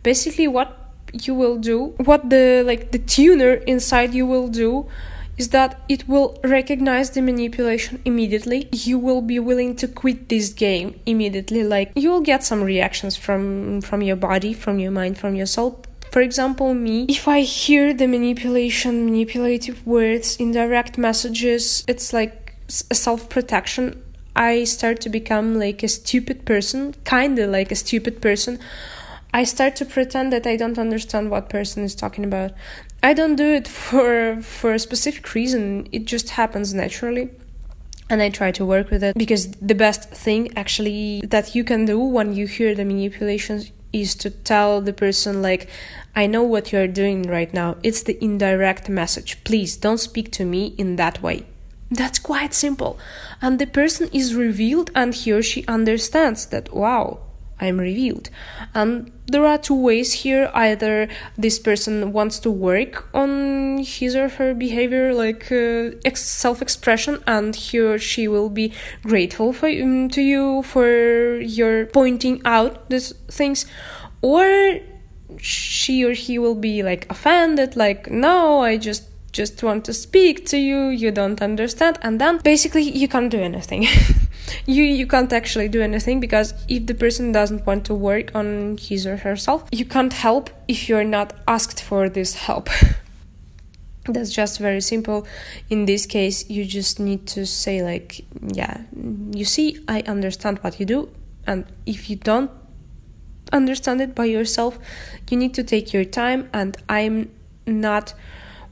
basically 0.03 0.47
what 0.47 0.77
you 1.13 1.33
will 1.33 1.57
do 1.57 1.93
what 1.97 2.29
the 2.29 2.63
like 2.65 2.91
the 2.91 2.99
tuner 2.99 3.53
inside 3.67 4.13
you 4.13 4.25
will 4.25 4.47
do 4.47 4.87
is 5.41 5.49
that 5.49 5.81
it 5.89 6.07
will 6.07 6.29
recognize 6.43 7.09
the 7.11 7.21
manipulation 7.21 8.01
immediately 8.05 8.59
you 8.71 8.97
will 9.07 9.23
be 9.33 9.39
willing 9.39 9.75
to 9.81 9.87
quit 10.01 10.19
this 10.29 10.49
game 10.65 10.89
immediately 11.05 11.63
like 11.63 11.91
you 11.95 12.09
will 12.11 12.25
get 12.33 12.43
some 12.43 12.61
reactions 12.73 13.15
from 13.25 13.81
from 13.81 14.01
your 14.09 14.19
body 14.29 14.53
from 14.53 14.75
your 14.83 14.93
mind 14.99 15.17
from 15.17 15.33
your 15.39 15.49
soul 15.55 15.71
for 16.11 16.21
example 16.21 16.73
me 16.73 17.05
if 17.17 17.27
i 17.27 17.39
hear 17.41 17.85
the 18.01 18.07
manipulation 18.17 19.05
manipulative 19.09 19.77
words 19.95 20.35
indirect 20.45 20.97
messages 21.07 21.83
it's 21.87 22.13
like 22.13 22.35
a 22.91 22.95
self 22.95 23.27
protection 23.35 23.85
I 24.33 24.63
start 24.63 25.01
to 25.01 25.09
become 25.09 25.59
like 25.59 25.83
a 25.83 25.89
stupid 25.89 26.45
person, 26.45 26.95
kind 27.03 27.37
of 27.37 27.49
like 27.49 27.69
a 27.71 27.75
stupid 27.75 28.21
person. 28.21 28.59
I 29.33 29.43
start 29.43 29.75
to 29.77 29.85
pretend 29.85 30.31
that 30.33 30.47
I 30.47 30.55
don't 30.55 30.77
understand 30.77 31.31
what 31.31 31.49
person 31.49 31.83
is 31.83 31.95
talking 31.95 32.23
about. 32.23 32.51
I 33.03 33.13
don't 33.13 33.35
do 33.35 33.45
it 33.45 33.67
for 33.67 34.41
for 34.41 34.73
a 34.73 34.79
specific 34.79 35.33
reason. 35.33 35.87
It 35.91 36.05
just 36.05 36.31
happens 36.31 36.73
naturally. 36.73 37.29
And 38.09 38.21
I 38.21 38.29
try 38.29 38.51
to 38.51 38.65
work 38.65 38.91
with 38.91 39.03
it 39.03 39.17
because 39.17 39.51
the 39.51 39.73
best 39.73 40.09
thing 40.09 40.55
actually 40.57 41.21
that 41.25 41.55
you 41.55 41.63
can 41.63 41.85
do 41.85 41.97
when 41.97 42.33
you 42.33 42.45
hear 42.45 42.75
the 42.75 42.83
manipulations 42.83 43.71
is 43.93 44.15
to 44.15 44.29
tell 44.29 44.81
the 44.81 44.93
person 44.93 45.41
like 45.41 45.69
I 46.15 46.27
know 46.27 46.43
what 46.43 46.71
you're 46.71 46.87
doing 46.87 47.23
right 47.23 47.53
now. 47.53 47.77
It's 47.83 48.03
the 48.03 48.21
indirect 48.23 48.89
message. 48.89 49.43
Please 49.43 49.77
don't 49.77 49.97
speak 49.97 50.31
to 50.33 50.45
me 50.45 50.75
in 50.77 50.97
that 50.97 51.21
way. 51.23 51.45
That's 51.89 52.19
quite 52.19 52.53
simple. 52.53 52.99
And 53.41 53.59
the 53.59 53.67
person 53.67 54.09
is 54.13 54.35
revealed 54.35 54.91
and 54.93 55.13
he 55.13 55.31
or 55.31 55.41
she 55.41 55.65
understands 55.67 56.45
that 56.47 56.73
wow, 56.73 57.19
I'm 57.61 57.79
revealed. 57.79 58.29
And 58.73 59.11
there 59.27 59.45
are 59.45 59.57
two 59.57 59.79
ways 59.79 60.13
here. 60.13 60.49
Either 60.53 61.07
this 61.37 61.59
person 61.59 62.11
wants 62.11 62.39
to 62.39 62.51
work 62.51 63.07
on 63.13 63.77
his 63.83 64.15
or 64.15 64.29
her 64.29 64.53
behavior, 64.55 65.13
like 65.13 65.51
uh, 65.51 65.91
self 66.15 66.61
expression, 66.61 67.23
and 67.27 67.55
he 67.55 67.79
or 67.79 67.99
she 67.99 68.27
will 68.27 68.49
be 68.49 68.73
grateful 69.03 69.53
for, 69.53 69.69
um, 69.69 70.09
to 70.09 70.21
you 70.21 70.63
for 70.63 71.37
your 71.37 71.85
pointing 71.85 72.41
out 72.43 72.89
these 72.89 73.13
things, 73.29 73.67
or 74.21 74.79
she 75.37 76.03
or 76.03 76.13
he 76.13 76.39
will 76.39 76.55
be 76.55 76.83
like 76.83 77.05
offended, 77.09 77.75
like, 77.75 78.09
no, 78.09 78.61
I 78.61 78.77
just 78.77 79.03
just 79.31 79.63
want 79.63 79.85
to 79.85 79.93
speak 79.93 80.45
to 80.47 80.57
you. 80.57 80.87
You 80.87 81.11
don't 81.11 81.41
understand. 81.41 81.97
And 82.01 82.19
then 82.19 82.39
basically 82.39 82.83
you 82.83 83.07
can't 83.07 83.31
do 83.31 83.39
anything 83.39 83.87
you 84.65 84.83
you 84.83 85.07
can't 85.07 85.33
actually 85.33 85.67
do 85.67 85.81
anything 85.81 86.19
because 86.19 86.53
if 86.67 86.85
the 86.85 86.93
person 86.93 87.31
doesn't 87.31 87.65
want 87.65 87.85
to 87.85 87.93
work 87.93 88.33
on 88.35 88.77
his 88.77 89.05
or 89.05 89.17
herself 89.17 89.63
you 89.71 89.85
can't 89.85 90.13
help 90.13 90.49
if 90.67 90.87
you're 90.87 91.03
not 91.03 91.33
asked 91.47 91.81
for 91.83 92.09
this 92.09 92.35
help 92.35 92.69
that's 94.05 94.31
just 94.31 94.59
very 94.59 94.81
simple 94.81 95.27
in 95.69 95.85
this 95.85 96.05
case 96.05 96.49
you 96.49 96.65
just 96.65 96.99
need 96.99 97.25
to 97.27 97.45
say 97.45 97.83
like 97.83 98.25
yeah 98.53 98.81
you 99.31 99.45
see 99.45 99.77
i 99.87 100.01
understand 100.01 100.57
what 100.59 100.79
you 100.79 100.85
do 100.85 101.09
and 101.45 101.65
if 101.85 102.09
you 102.09 102.15
don't 102.15 102.51
understand 103.53 104.01
it 104.01 104.15
by 104.15 104.25
yourself 104.25 104.79
you 105.29 105.37
need 105.37 105.53
to 105.53 105.63
take 105.63 105.93
your 105.93 106.05
time 106.05 106.49
and 106.53 106.77
i'm 106.89 107.29
not 107.67 108.13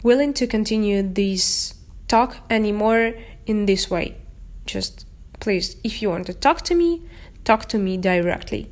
willing 0.04 0.34
to 0.34 0.48
continue 0.48 1.04
this 1.04 1.76
talk 2.08 2.38
anymore 2.50 3.14
in 3.46 3.66
this 3.66 3.90
way. 3.90 4.18
Just 4.66 5.06
please, 5.40 5.76
if 5.84 6.02
you 6.02 6.10
want 6.10 6.26
to 6.28 6.34
talk 6.34 6.62
to 6.64 6.76
me, 6.76 7.02
talk 7.44 7.66
to 7.70 7.78
me 7.78 7.98
directly. 7.98 8.70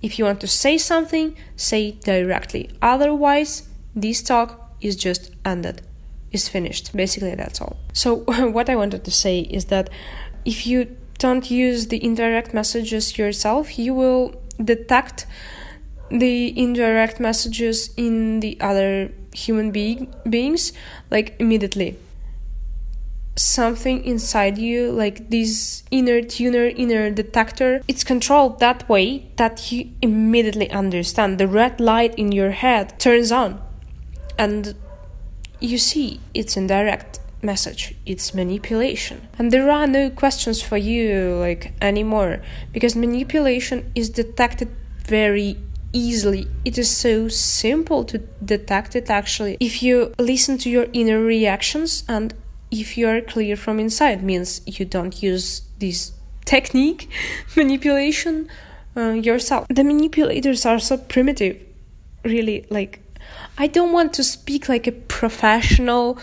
If 0.00 0.18
you 0.18 0.24
want 0.24 0.40
to 0.40 0.48
say 0.48 0.78
something, 0.78 1.36
say 1.56 1.92
directly. 1.92 2.70
Otherwise, 2.80 3.68
this 3.94 4.22
talk 4.22 4.74
is 4.80 4.96
just 4.96 5.30
ended, 5.44 5.82
is 6.32 6.48
finished. 6.48 6.96
Basically, 6.96 7.34
that's 7.34 7.60
all. 7.60 7.76
So, 7.92 8.16
what 8.56 8.68
I 8.68 8.76
wanted 8.76 9.04
to 9.04 9.10
say 9.10 9.40
is 9.40 9.66
that 9.66 9.90
if 10.44 10.66
you 10.66 10.96
don't 11.18 11.50
use 11.50 11.86
the 11.86 12.02
indirect 12.04 12.52
messages 12.52 13.16
yourself, 13.16 13.78
you 13.78 13.94
will 13.94 14.34
detect 14.62 15.26
the 16.10 16.58
indirect 16.58 17.20
messages 17.20 17.90
in 17.96 18.40
the 18.40 18.58
other 18.60 19.12
human 19.32 19.70
being 19.70 20.12
beings 20.28 20.72
like 21.10 21.34
immediately 21.38 21.96
something 23.36 24.04
inside 24.04 24.58
you 24.58 24.90
like 24.92 25.30
this 25.30 25.82
inner 25.90 26.20
tuner 26.20 26.66
inner 26.66 27.10
detector 27.10 27.80
it's 27.88 28.04
controlled 28.04 28.58
that 28.60 28.86
way 28.88 29.30
that 29.36 29.72
you 29.72 29.90
immediately 30.02 30.70
understand 30.70 31.38
the 31.38 31.48
red 31.48 31.80
light 31.80 32.14
in 32.16 32.30
your 32.30 32.50
head 32.50 32.98
turns 33.00 33.32
on 33.32 33.60
and 34.38 34.74
you 35.60 35.78
see 35.78 36.20
it's 36.34 36.56
indirect 36.56 37.20
message 37.40 37.94
it's 38.04 38.34
manipulation 38.34 39.26
and 39.38 39.50
there 39.50 39.70
are 39.70 39.86
no 39.86 40.10
questions 40.10 40.60
for 40.60 40.76
you 40.76 41.34
like 41.40 41.72
anymore 41.80 42.40
because 42.72 42.94
manipulation 42.94 43.90
is 43.94 44.10
detected 44.10 44.68
very 45.06 45.56
easily. 45.92 46.48
It 46.64 46.78
is 46.78 46.90
so 46.90 47.28
simple 47.28 48.04
to 48.04 48.18
detect 48.44 48.96
it 48.96 49.10
actually. 49.10 49.56
If 49.60 49.82
you 49.82 50.12
listen 50.18 50.58
to 50.58 50.70
your 50.70 50.86
inner 50.92 51.20
reactions 51.20 52.04
and 52.08 52.34
if 52.72 52.96
you 52.96 53.06
are 53.06 53.20
clear 53.20 53.54
from 53.54 53.78
inside 53.78 54.24
means 54.24 54.62
you 54.66 54.84
don't 54.84 55.22
use 55.22 55.62
this 55.78 56.12
technique 56.44 57.08
manipulation 57.56 58.48
uh, 58.96 59.10
yourself. 59.10 59.66
The 59.68 59.84
manipulators 59.84 60.66
are 60.66 60.78
so 60.78 60.96
primitive. 60.96 61.62
Really 62.24 62.66
like 62.70 63.00
I 63.58 63.66
don't 63.66 63.92
want 63.92 64.14
to 64.14 64.24
speak 64.24 64.68
like 64.68 64.86
a 64.86 64.92
professional 64.92 66.18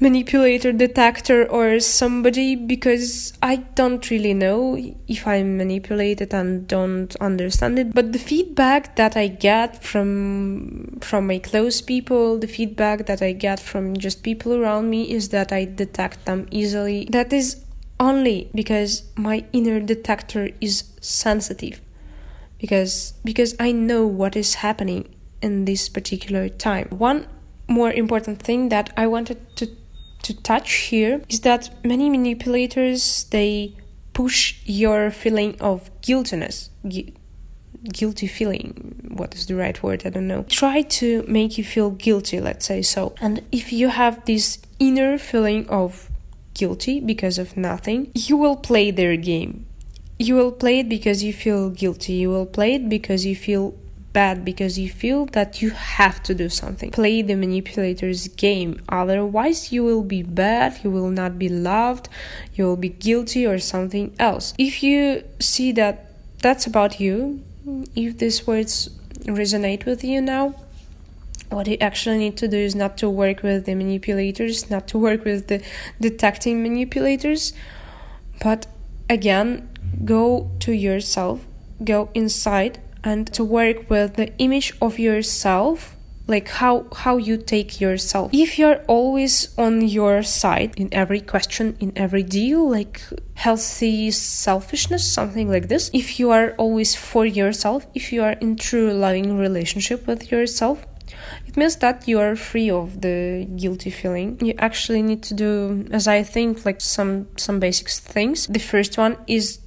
manipulator 0.00 0.72
detector 0.72 1.44
or 1.50 1.78
somebody 1.78 2.56
because 2.56 3.34
I 3.42 3.56
don't 3.56 4.10
really 4.10 4.32
know 4.32 4.78
if 5.06 5.26
I'm 5.26 5.58
manipulated 5.58 6.32
and 6.32 6.66
don't 6.66 7.14
understand 7.16 7.78
it. 7.78 7.94
But 7.94 8.12
the 8.12 8.18
feedback 8.18 8.96
that 8.96 9.16
I 9.16 9.28
get 9.28 9.82
from 9.84 10.98
from 11.02 11.26
my 11.26 11.38
close 11.38 11.80
people 11.80 12.38
the 12.38 12.46
feedback 12.46 13.06
that 13.06 13.22
I 13.22 13.32
get 13.32 13.60
from 13.60 13.96
just 13.96 14.22
people 14.22 14.54
around 14.54 14.88
me 14.88 15.10
is 15.10 15.28
that 15.28 15.52
I 15.52 15.66
detect 15.66 16.24
them 16.24 16.46
easily. 16.50 17.06
That 17.10 17.32
is 17.32 17.62
only 17.98 18.50
because 18.54 19.04
my 19.16 19.44
inner 19.52 19.80
detector 19.80 20.48
is 20.60 20.84
sensitive 21.02 21.82
because 22.58 23.12
because 23.22 23.54
I 23.60 23.72
know 23.72 24.06
what 24.06 24.34
is 24.34 24.54
happening 24.54 25.14
in 25.42 25.66
this 25.66 25.90
particular 25.90 26.48
time. 26.48 26.88
One 26.88 27.26
more 27.68 27.92
important 27.92 28.42
thing 28.42 28.70
that 28.70 28.92
I 28.96 29.06
wanted 29.06 29.56
to 29.56 29.79
to 30.22 30.34
touch 30.42 30.72
here 30.72 31.22
is 31.28 31.40
that 31.40 31.70
many 31.84 32.10
manipulators 32.10 33.24
they 33.30 33.74
push 34.12 34.56
your 34.64 35.10
feeling 35.10 35.56
of 35.60 35.90
guiltiness. 36.02 36.70
Gu- 36.88 37.12
guilty 37.84 38.26
feeling 38.26 39.12
what 39.16 39.34
is 39.34 39.46
the 39.46 39.54
right 39.54 39.82
word? 39.82 40.02
I 40.04 40.10
don't 40.10 40.26
know. 40.26 40.44
Try 40.48 40.82
to 40.82 41.24
make 41.26 41.56
you 41.56 41.64
feel 41.64 41.90
guilty 41.90 42.40
let's 42.40 42.66
say 42.66 42.82
so. 42.82 43.14
And 43.20 43.42
if 43.50 43.72
you 43.72 43.88
have 43.88 44.24
this 44.26 44.58
inner 44.78 45.18
feeling 45.18 45.68
of 45.68 46.10
guilty 46.54 47.00
because 47.00 47.38
of 47.38 47.56
nothing 47.56 48.10
you 48.14 48.36
will 48.36 48.56
play 48.56 48.90
their 48.90 49.16
game. 49.16 49.66
You 50.18 50.34
will 50.34 50.52
play 50.52 50.80
it 50.80 50.88
because 50.90 51.22
you 51.24 51.32
feel 51.32 51.70
guilty. 51.70 52.12
You 52.14 52.28
will 52.28 52.44
play 52.44 52.74
it 52.74 52.90
because 52.90 53.24
you 53.24 53.34
feel 53.34 53.74
bad 54.12 54.44
because 54.44 54.78
you 54.78 54.88
feel 54.88 55.26
that 55.26 55.62
you 55.62 55.70
have 55.70 56.22
to 56.24 56.34
do 56.34 56.48
something. 56.48 56.90
Play 56.90 57.22
the 57.22 57.34
manipulator's 57.34 58.28
game, 58.28 58.80
otherwise, 58.88 59.72
you 59.72 59.84
will 59.84 60.02
be 60.02 60.22
bad, 60.22 60.80
you 60.82 60.90
will 60.90 61.10
not 61.10 61.38
be 61.38 61.48
loved, 61.48 62.08
you 62.54 62.64
will 62.64 62.76
be 62.76 62.88
guilty 62.88 63.46
or 63.46 63.58
something 63.58 64.14
else. 64.18 64.54
If 64.58 64.82
you 64.82 65.24
see 65.38 65.72
that 65.72 66.12
that's 66.38 66.66
about 66.66 67.00
you, 67.00 67.42
if 67.94 68.18
these 68.18 68.46
words 68.46 68.88
resonate 69.24 69.84
with 69.84 70.02
you 70.02 70.20
now, 70.20 70.54
what 71.50 71.66
you 71.66 71.76
actually 71.80 72.18
need 72.18 72.36
to 72.38 72.48
do 72.48 72.56
is 72.56 72.74
not 72.74 72.96
to 72.98 73.10
work 73.10 73.42
with 73.42 73.66
the 73.66 73.74
manipulators, 73.74 74.70
not 74.70 74.86
to 74.88 74.98
work 74.98 75.24
with 75.24 75.48
the 75.48 75.62
detecting 76.00 76.62
manipulators, 76.62 77.52
but 78.40 78.66
again, 79.08 79.68
go 80.04 80.50
to 80.60 80.72
yourself, 80.72 81.44
go 81.84 82.08
inside 82.14 82.80
and 83.04 83.32
to 83.34 83.44
work 83.44 83.88
with 83.88 84.14
the 84.14 84.36
image 84.38 84.72
of 84.80 84.98
yourself 84.98 85.96
like 86.26 86.48
how 86.48 86.86
how 86.94 87.16
you 87.16 87.36
take 87.36 87.80
yourself. 87.80 88.30
If 88.32 88.58
you're 88.58 88.80
always 88.86 89.52
on 89.58 89.80
your 89.80 90.22
side 90.22 90.72
in 90.76 90.88
every 90.92 91.20
question 91.20 91.76
in 91.80 91.92
every 91.96 92.22
deal 92.22 92.70
like 92.70 93.02
healthy 93.34 94.10
selfishness 94.12 95.04
something 95.12 95.50
like 95.50 95.66
this 95.68 95.90
if 95.92 96.20
you 96.20 96.30
are 96.30 96.52
always 96.56 96.94
for 96.94 97.24
yourself 97.26 97.86
if 97.94 98.12
you 98.12 98.22
are 98.22 98.36
in 98.44 98.54
true 98.54 98.92
loving 98.92 99.38
relationship 99.38 100.06
with 100.06 100.30
yourself 100.30 100.86
it 101.46 101.56
means 101.56 101.76
that 101.76 102.06
you 102.06 102.20
are 102.20 102.36
free 102.36 102.70
of 102.70 103.00
the 103.00 103.48
guilty 103.56 103.90
feeling. 103.90 104.38
You 104.40 104.54
actually 104.58 105.02
need 105.02 105.22
to 105.24 105.34
do 105.34 105.86
as 105.90 106.06
i 106.06 106.22
think 106.22 106.64
like 106.64 106.80
some 106.80 107.26
some 107.36 107.58
basic 107.58 107.88
things. 107.88 108.46
The 108.46 108.64
first 108.72 108.96
one 108.98 109.16
is 109.26 109.58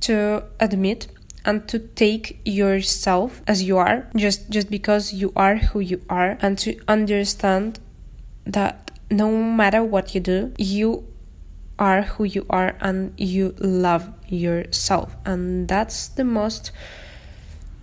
to 0.00 0.42
admit 0.58 1.06
and 1.44 1.66
to 1.68 1.78
take 1.78 2.40
yourself 2.44 3.42
as 3.46 3.62
you 3.62 3.78
are 3.78 4.08
just 4.14 4.50
just 4.50 4.70
because 4.70 5.12
you 5.12 5.32
are 5.34 5.56
who 5.56 5.80
you 5.80 6.00
are 6.08 6.36
and 6.40 6.58
to 6.58 6.78
understand 6.86 7.78
that 8.44 8.90
no 9.10 9.30
matter 9.30 9.82
what 9.82 10.14
you 10.14 10.20
do 10.20 10.52
you 10.58 11.06
are 11.80 12.02
who 12.02 12.24
you 12.24 12.44
are 12.50 12.76
and 12.80 13.18
you 13.18 13.54
love 13.58 14.12
yourself. 14.28 15.16
And 15.24 15.66
that's 15.66 16.08
the 16.08 16.24
most 16.24 16.70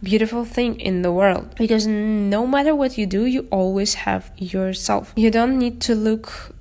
beautiful 0.03 0.45
thing 0.45 0.79
in 0.79 1.01
the 1.01 1.11
world. 1.11 1.55
Because 1.57 1.87
no 1.87 2.45
matter 2.45 2.75
what 2.75 2.97
you 2.97 3.07
do 3.07 3.25
you 3.25 3.47
always 3.49 3.95
have 4.05 4.31
yourself. 4.37 5.11
You 5.17 5.31
don't 5.31 5.57
need 5.57 5.81
to 5.81 5.95
look 5.95 6.55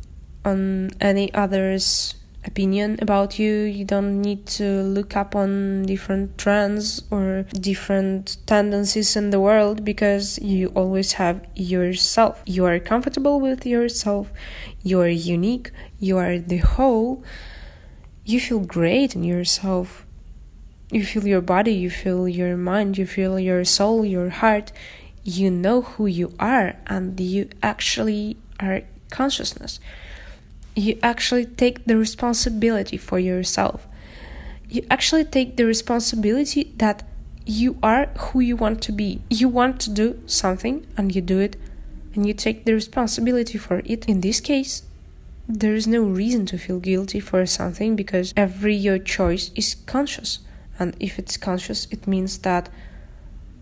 on 0.45 0.91
any 1.01 1.33
others 1.35 2.15
opinion 2.47 2.99
about 3.03 3.39
you. 3.39 3.63
You 3.63 3.85
don't 3.85 4.23
need 4.23 4.47
to 4.59 4.83
look 4.83 5.17
up 5.17 5.35
on 5.35 5.85
different 5.85 6.39
trends 6.39 7.03
or 7.11 7.45
different 7.53 8.37
tendencies 8.47 9.17
in 9.17 9.31
the 9.31 9.41
world 9.41 9.85
because 9.85 10.39
you 10.39 10.69
always 10.69 11.15
have 11.15 11.45
yourself. 11.55 12.43
You 12.47 12.65
are 12.65 12.79
comfortable 12.79 13.41
with 13.41 13.67
yourself. 13.67 14.33
You 14.83 15.01
are 15.01 15.09
unique. 15.09 15.71
You 15.99 16.19
are 16.19 16.39
the 16.39 16.59
whole. 16.59 17.23
You 18.25 18.41
feel 18.41 18.61
great 18.61 19.15
in 19.15 19.25
yourself. 19.25 20.05
You 20.91 21.05
feel 21.05 21.27
your 21.27 21.41
body, 21.41 21.73
you 21.73 21.91
feel 21.91 22.29
your 22.29 22.57
mind, 22.57 22.97
you 22.97 23.07
feel 23.07 23.41
your 23.41 23.65
soul, 23.65 24.05
your 24.05 24.31
heart. 24.31 24.71
You 25.25 25.51
know 25.51 25.83
who 25.83 26.07
you 26.07 26.33
are 26.39 26.77
and 26.87 27.19
you 27.19 27.49
actually 27.61 28.37
are 28.61 28.83
consciousness 29.11 29.81
you 30.77 30.99
actually 31.03 31.47
take 31.47 31.87
the 31.87 31.97
responsibility 31.97 32.99
for 32.99 33.19
yourself. 33.19 33.87
You 34.69 34.85
actually 34.91 35.25
take 35.25 35.57
the 35.57 35.65
responsibility 35.65 36.73
that 36.77 37.03
you 37.47 37.79
are 37.83 38.07
who 38.19 38.41
you 38.41 38.57
want 38.57 38.83
to 38.83 38.93
be. 38.93 39.23
You 39.31 39.49
want 39.49 39.81
to 39.83 39.91
do 39.91 40.21
something 40.27 40.87
and 40.97 41.15
you 41.15 41.23
do 41.23 41.41
it 41.41 41.57
and 42.15 42.27
you 42.27 42.35
take 42.35 42.65
the 42.65 42.75
responsibility 42.75 43.57
for 43.57 43.83
it. 43.87 44.05
In 44.07 44.21
this 44.21 44.41
case, 44.41 44.83
there 45.49 45.75
is 45.75 45.87
no 45.87 46.03
reason 46.03 46.45
to 46.47 46.59
feel 46.59 46.81
guilty 46.81 47.21
for 47.21 47.47
something 47.47 47.97
because 47.97 48.35
every 48.37 48.75
your 48.75 48.99
choice 48.99 49.53
is 49.55 49.77
conscious. 49.87 50.41
And 50.79 50.95
if 51.01 51.19
it's 51.19 51.37
conscious, 51.37 51.87
it 51.91 52.07
means 52.07 52.39
that 52.39 52.69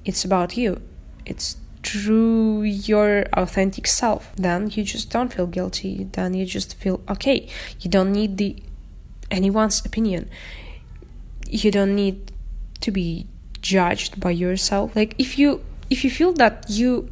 it's 0.05 0.25
about 0.25 0.57
you. 0.57 0.81
It's 1.25 1.57
through 1.85 2.63
your 2.63 3.25
authentic 3.35 3.87
self 3.87 4.33
then 4.37 4.71
you 4.71 4.83
just 4.83 5.11
don't 5.11 5.33
feel 5.33 5.47
guilty 5.47 6.09
then 6.13 6.35
you 6.35 6.47
just 6.47 6.77
feel 6.77 7.01
okay. 7.09 7.49
You 7.81 7.91
don't 7.91 8.13
need 8.13 8.39
the 8.39 8.57
anyone's 9.31 9.85
opinion. 9.85 10.29
You 11.49 11.71
don't 11.71 11.95
need 11.95 12.33
to 12.81 12.91
be 12.91 13.27
judged 13.61 14.21
by 14.21 14.31
yourself. 14.31 14.97
Like 14.97 15.15
if 15.19 15.39
you 15.39 15.63
if 15.91 16.05
you 16.05 16.11
feel 16.11 16.33
that 16.35 16.67
you 16.69 17.11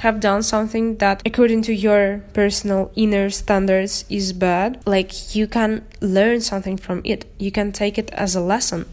have 0.00 0.20
done 0.20 0.42
something 0.42 0.96
that 0.96 1.22
according 1.26 1.62
to 1.62 1.74
your 1.74 2.22
personal 2.32 2.90
inner 2.96 3.28
standards 3.28 4.04
is 4.08 4.32
bad 4.32 4.80
like 4.86 5.34
you 5.34 5.46
can 5.46 5.84
learn 6.00 6.40
something 6.40 6.76
from 6.76 7.00
it. 7.04 7.24
You 7.38 7.50
can 7.50 7.72
take 7.72 7.98
it 7.98 8.10
as 8.12 8.34
a 8.34 8.40
lesson 8.40 8.86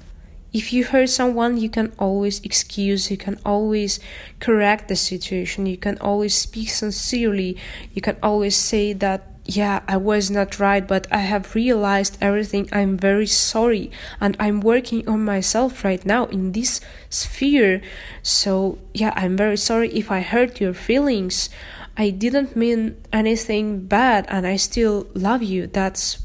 if 0.53 0.71
you 0.73 0.85
hurt 0.85 1.09
someone, 1.09 1.57
you 1.57 1.69
can 1.69 1.91
always 1.99 2.39
excuse, 2.41 3.11
you 3.11 3.17
can 3.17 3.39
always 3.45 3.99
correct 4.39 4.87
the 4.87 4.95
situation, 4.95 5.65
you 5.65 5.77
can 5.77 5.97
always 5.99 6.35
speak 6.35 6.69
sincerely, 6.69 7.57
you 7.93 8.01
can 8.01 8.17
always 8.23 8.55
say 8.55 8.93
that, 8.93 9.27
yeah, 9.47 9.81
I 9.87 9.95
was 9.97 10.29
not 10.29 10.59
right, 10.59 10.85
but 10.85 11.07
I 11.09 11.19
have 11.19 11.55
realized 11.55 12.17
everything. 12.19 12.67
I'm 12.73 12.97
very 12.97 13.27
sorry, 13.27 13.91
and 14.19 14.35
I'm 14.39 14.59
working 14.59 15.07
on 15.07 15.23
myself 15.23 15.85
right 15.85 16.05
now 16.05 16.25
in 16.25 16.51
this 16.51 16.81
sphere. 17.09 17.81
So, 18.21 18.77
yeah, 18.93 19.13
I'm 19.15 19.37
very 19.37 19.55
sorry 19.55 19.89
if 19.93 20.11
I 20.11 20.19
hurt 20.19 20.59
your 20.59 20.73
feelings. 20.73 21.49
I 21.95 22.09
didn't 22.09 22.57
mean 22.57 22.97
anything 23.13 23.87
bad, 23.87 24.25
and 24.27 24.45
I 24.45 24.57
still 24.57 25.07
love 25.13 25.41
you. 25.41 25.67
That's 25.67 26.19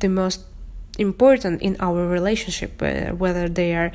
the 0.00 0.08
most 0.08 0.44
important 0.96 1.62
in 1.62 1.76
our 1.80 2.06
relationship 2.06 2.80
uh, 2.82 3.10
whether 3.12 3.48
they 3.48 3.74
are 3.74 3.90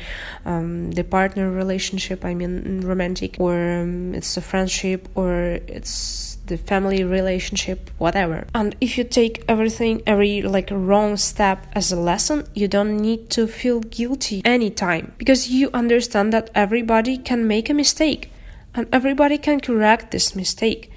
um, 0.45 0.91
the 0.91 1.03
partner 1.03 1.49
relationship 1.49 2.25
i 2.25 2.33
mean 2.33 2.81
romantic 2.81 3.35
or 3.39 3.55
um, 3.81 4.13
it's 4.13 4.37
a 4.37 4.41
friendship 4.41 5.07
or 5.15 5.59
it's 5.67 6.29
the 6.49 6.57
family 6.57 7.03
relationship 7.03 7.89
whatever. 7.97 8.45
And 8.53 8.75
if 8.81 8.97
you 8.97 9.03
take 9.05 9.43
everything 9.47 10.01
every 10.05 10.41
like 10.41 10.69
wrong 10.71 11.15
step 11.15 11.65
as 11.73 11.91
a 11.91 11.95
lesson 11.95 12.45
you 12.53 12.67
don't 12.67 12.97
need 12.97 13.29
to 13.29 13.47
feel 13.47 13.79
guilty 13.79 14.41
anytime 14.43 15.13
because 15.17 15.49
you 15.49 15.69
understand 15.73 16.33
that 16.33 16.49
everybody 16.53 17.17
can 17.17 17.47
make 17.47 17.69
a 17.69 17.73
mistake 17.73 18.31
and 18.75 18.87
everybody 18.91 19.37
can 19.37 19.59
correct 19.59 20.11
this 20.11 20.35
mistake. 20.35 20.91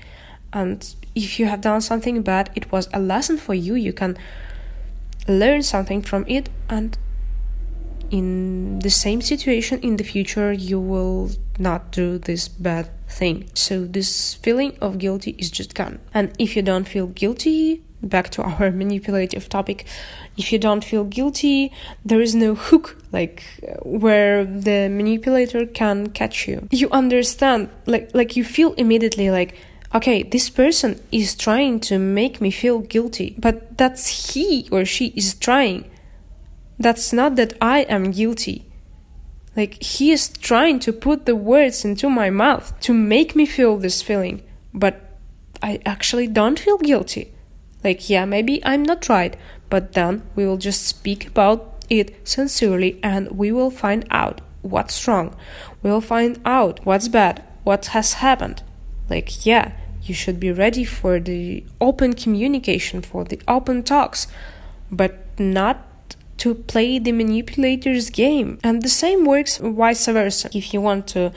And 0.52 0.78
if 1.14 1.38
you 1.38 1.46
have 1.46 1.60
done 1.60 1.80
something 1.80 2.22
bad 2.22 2.50
it 2.54 2.72
was 2.72 2.88
a 2.92 2.98
lesson 2.98 3.36
for 3.36 3.54
you. 3.54 3.74
You 3.74 3.92
can 3.92 4.16
learn 5.28 5.62
something 5.62 6.02
from 6.02 6.24
it 6.28 6.48
and 6.68 6.98
in 8.10 8.78
the 8.80 8.90
same 8.90 9.22
situation 9.22 9.80
in 9.80 9.96
the 9.96 10.04
future 10.04 10.52
you 10.52 10.78
will 10.78 11.30
not 11.58 11.90
do 11.90 12.18
this 12.18 12.46
bad 12.46 12.90
thing. 13.08 13.48
So 13.54 13.84
this 13.84 14.34
feeling 14.34 14.76
of 14.80 14.98
guilty 14.98 15.34
is 15.38 15.50
just 15.50 15.74
gone. 15.74 15.98
And 16.12 16.32
if 16.38 16.54
you 16.54 16.62
don't 16.62 16.86
feel 16.86 17.06
guilty 17.06 17.82
back 18.02 18.30
to 18.30 18.42
our 18.42 18.70
manipulative 18.82 19.48
topic 19.48 19.86
if 20.36 20.52
you 20.52 20.58
don't 20.58 20.84
feel 20.84 21.04
guilty 21.04 21.72
there 22.04 22.20
is 22.20 22.34
no 22.34 22.54
hook 22.56 22.96
like 23.12 23.44
where 23.82 24.44
the 24.44 24.88
manipulator 24.88 25.66
can 25.66 26.08
catch 26.10 26.48
you. 26.48 26.68
You 26.70 26.90
understand 26.90 27.70
like 27.86 28.10
like 28.14 28.36
you 28.36 28.44
feel 28.44 28.72
immediately 28.74 29.30
like 29.30 29.56
okay, 29.94 30.22
this 30.22 30.48
person 30.48 31.00
is 31.10 31.34
trying 31.34 31.80
to 31.80 31.98
make 31.98 32.40
me 32.40 32.50
feel 32.50 32.80
guilty, 32.80 33.34
but 33.38 33.76
that's 33.76 34.32
he 34.32 34.68
or 34.70 34.84
she 34.84 35.08
is 35.08 35.34
trying. 35.34 35.90
That's 36.78 37.12
not 37.12 37.36
that 37.36 37.52
I 37.60 37.80
am 37.82 38.10
guilty. 38.10 38.66
Like, 39.54 39.82
he 39.82 40.12
is 40.12 40.28
trying 40.28 40.80
to 40.80 40.92
put 40.92 41.26
the 41.26 41.36
words 41.36 41.84
into 41.84 42.08
my 42.08 42.30
mouth 42.30 42.78
to 42.80 42.94
make 42.94 43.36
me 43.36 43.44
feel 43.44 43.76
this 43.76 44.00
feeling, 44.00 44.42
but 44.72 45.18
I 45.62 45.80
actually 45.84 46.26
don't 46.26 46.58
feel 46.58 46.78
guilty. 46.78 47.32
Like, 47.84 48.08
yeah, 48.08 48.24
maybe 48.24 48.64
I'm 48.64 48.82
not 48.82 49.08
right, 49.08 49.36
but 49.68 49.92
then 49.92 50.22
we 50.34 50.46
will 50.46 50.56
just 50.56 50.86
speak 50.86 51.26
about 51.26 51.84
it 51.90 52.16
sincerely 52.26 52.98
and 53.02 53.30
we 53.32 53.52
will 53.52 53.70
find 53.70 54.06
out 54.10 54.40
what's 54.62 55.06
wrong. 55.06 55.36
We'll 55.82 56.00
find 56.00 56.40
out 56.46 56.80
what's 56.84 57.08
bad, 57.08 57.44
what 57.64 57.86
has 57.86 58.14
happened. 58.14 58.62
Like, 59.10 59.44
yeah, 59.44 59.72
you 60.02 60.14
should 60.14 60.40
be 60.40 60.52
ready 60.52 60.84
for 60.84 61.20
the 61.20 61.64
open 61.80 62.12
communication, 62.14 63.02
for 63.02 63.24
the 63.24 63.40
open 63.46 63.82
talks, 63.82 64.26
but 64.90 65.26
not 65.38 65.86
to 66.38 66.54
play 66.54 66.98
the 66.98 67.12
manipulator's 67.12 68.10
game. 68.10 68.58
And 68.64 68.82
the 68.82 68.88
same 68.88 69.24
works 69.24 69.58
vice 69.58 70.06
versa. 70.06 70.50
If 70.52 70.74
you 70.74 70.80
want 70.80 71.06
to 71.08 71.32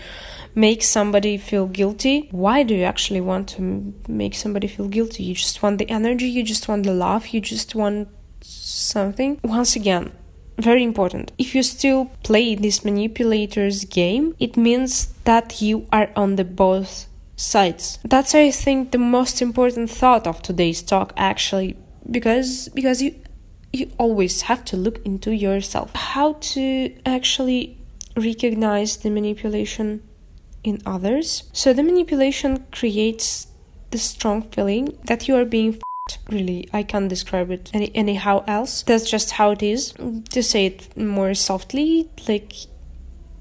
make 0.55 0.81
somebody 0.81 1.37
feel 1.37 1.67
guilty, 1.67 2.27
why 2.31 2.63
do 2.63 2.73
you 2.73 2.83
actually 2.83 3.21
want 3.21 3.49
to 3.49 3.93
make 4.07 4.33
somebody 4.33 4.67
feel 4.67 4.87
guilty? 4.87 5.23
You 5.23 5.35
just 5.35 5.61
want 5.61 5.77
the 5.77 5.89
energy, 5.89 6.27
you 6.27 6.43
just 6.43 6.67
want 6.67 6.85
the 6.85 6.93
love, 6.93 7.27
you 7.27 7.41
just 7.41 7.75
want 7.75 8.07
something. 8.41 9.39
Once 9.43 9.75
again, 9.75 10.11
very 10.57 10.83
important. 10.83 11.31
If 11.37 11.53
you 11.53 11.63
still 11.63 12.05
play 12.23 12.55
this 12.55 12.85
manipulator's 12.85 13.85
game, 13.85 14.35
it 14.39 14.55
means 14.57 15.13
that 15.25 15.61
you 15.61 15.87
are 15.91 16.09
on 16.15 16.37
the 16.37 16.45
both 16.45 17.07
sides. 17.35 17.99
That's 18.03 18.33
I 18.35 18.51
think 18.51 18.91
the 18.91 18.97
most 18.97 19.41
important 19.41 19.89
thought 19.89 20.27
of 20.27 20.41
today's 20.41 20.81
talk 20.81 21.13
actually 21.17 21.77
because 22.09 22.69
because 22.69 23.01
you 23.01 23.15
you 23.73 23.91
always 23.97 24.43
have 24.43 24.63
to 24.65 24.77
look 24.77 25.05
into 25.05 25.31
yourself. 25.31 25.93
How 25.93 26.33
to 26.53 26.95
actually 27.05 27.77
recognize 28.15 28.97
the 28.97 29.09
manipulation 29.09 30.01
in 30.63 30.81
others. 30.85 31.43
So 31.51 31.73
the 31.73 31.83
manipulation 31.83 32.65
creates 32.71 33.47
the 33.91 33.97
strong 33.97 34.41
feeling 34.51 34.97
that 35.05 35.27
you 35.27 35.35
are 35.35 35.45
being 35.45 35.71
f***ed. 35.75 36.33
really 36.35 36.67
i 36.73 36.81
can't 36.83 37.09
describe 37.15 37.49
it 37.51 37.69
any 37.73 37.89
anyhow 37.95 38.43
else 38.45 38.83
that's 38.83 39.09
just 39.09 39.31
how 39.37 39.51
it 39.51 39.63
is 39.63 39.93
to 40.35 40.41
say 40.51 40.65
it 40.65 40.79
more 40.97 41.33
softly 41.33 42.09
like 42.27 42.53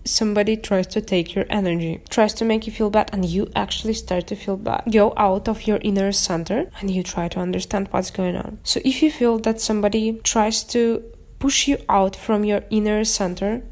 somebody 0.04 0.56
tries 0.56 0.86
to 0.88 1.00
take 1.00 1.34
your 1.34 1.46
energy, 1.50 2.02
tries 2.10 2.34
to 2.34 2.44
make 2.44 2.66
you 2.66 2.72
feel 2.72 2.90
bad, 2.90 3.10
and 3.12 3.24
you 3.24 3.50
actually 3.56 3.94
start 3.94 4.26
to 4.28 4.36
feel 4.36 4.56
bad. 4.56 4.84
Go 4.92 5.12
out 5.16 5.48
of 5.48 5.66
your 5.66 5.78
inner 5.82 6.12
center 6.12 6.70
and 6.80 6.90
you 6.90 7.02
try 7.02 7.28
to 7.28 7.40
understand 7.40 7.88
what's 7.90 8.10
going 8.10 8.36
on. 8.36 8.58
So 8.62 8.80
if 8.84 9.02
you 9.02 9.10
feel 9.10 9.38
that 9.40 9.60
somebody 9.60 10.20
tries 10.22 10.62
to 10.64 11.02
push 11.38 11.68
you 11.68 11.78
out 11.88 12.16
from 12.16 12.44
your 12.44 12.64
inner 12.70 13.04
center, 13.04 13.62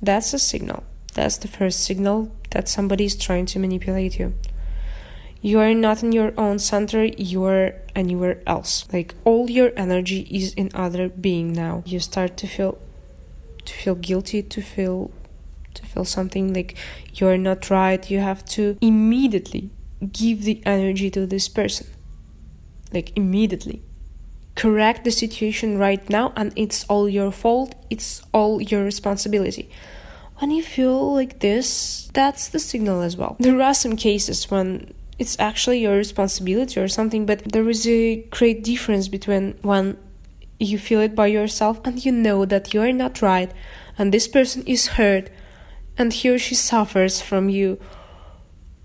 that's 0.00 0.34
a 0.34 0.38
signal. 0.38 0.84
That's 1.14 1.38
the 1.38 1.48
first 1.48 1.84
signal 1.84 2.30
that 2.50 2.68
somebody 2.68 3.06
is 3.06 3.16
trying 3.16 3.46
to 3.46 3.58
manipulate 3.58 4.18
you. 4.18 4.34
You 5.40 5.60
are 5.60 5.74
not 5.74 6.02
in 6.02 6.12
your 6.12 6.32
own 6.36 6.58
center, 6.58 7.04
you 7.04 7.44
are 7.44 7.74
anywhere 7.94 8.42
else. 8.46 8.86
Like 8.92 9.14
all 9.24 9.48
your 9.50 9.72
energy 9.76 10.20
is 10.30 10.52
in 10.54 10.70
other 10.74 11.08
being 11.08 11.52
now. 11.52 11.82
You 11.86 12.00
start 12.00 12.36
to 12.38 12.46
feel 12.46 12.78
to 13.64 13.74
feel 13.74 13.94
guilty, 13.96 14.42
to 14.42 14.62
feel 14.62 15.10
feel 15.86 16.04
something 16.04 16.52
like 16.52 16.76
you're 17.14 17.38
not 17.38 17.70
right, 17.70 18.10
you 18.10 18.20
have 18.20 18.44
to 18.56 18.76
immediately 18.80 19.70
give 20.12 20.42
the 20.44 20.62
energy 20.66 21.10
to 21.10 21.26
this 21.26 21.48
person. 21.48 21.86
Like, 22.92 23.16
immediately. 23.16 23.82
Correct 24.54 25.04
the 25.04 25.10
situation 25.10 25.78
right 25.78 26.08
now, 26.08 26.32
and 26.36 26.52
it's 26.56 26.84
all 26.84 27.08
your 27.08 27.30
fault, 27.30 27.74
it's 27.90 28.22
all 28.32 28.60
your 28.60 28.84
responsibility. 28.84 29.68
When 30.38 30.50
you 30.50 30.62
feel 30.62 31.14
like 31.14 31.40
this, 31.40 32.10
that's 32.12 32.48
the 32.48 32.58
signal 32.58 33.02
as 33.02 33.16
well. 33.16 33.36
There 33.38 33.60
are 33.62 33.74
some 33.74 33.96
cases 33.96 34.50
when 34.50 34.92
it's 35.18 35.38
actually 35.38 35.80
your 35.80 35.96
responsibility 35.96 36.78
or 36.80 36.88
something, 36.88 37.26
but 37.26 37.52
there 37.52 37.68
is 37.68 37.86
a 37.86 38.16
great 38.30 38.62
difference 38.62 39.08
between 39.08 39.58
when 39.62 39.96
you 40.58 40.78
feel 40.78 41.00
it 41.00 41.14
by 41.14 41.26
yourself 41.26 41.80
and 41.84 42.04
you 42.04 42.12
know 42.12 42.44
that 42.44 42.72
you're 42.72 42.92
not 42.92 43.20
right 43.20 43.50
and 43.98 44.12
this 44.12 44.28
person 44.28 44.62
is 44.66 44.88
hurt 44.88 45.30
and 45.98 46.12
he 46.12 46.30
or 46.30 46.38
she 46.38 46.54
suffers 46.54 47.20
from 47.20 47.48
you. 47.48 47.78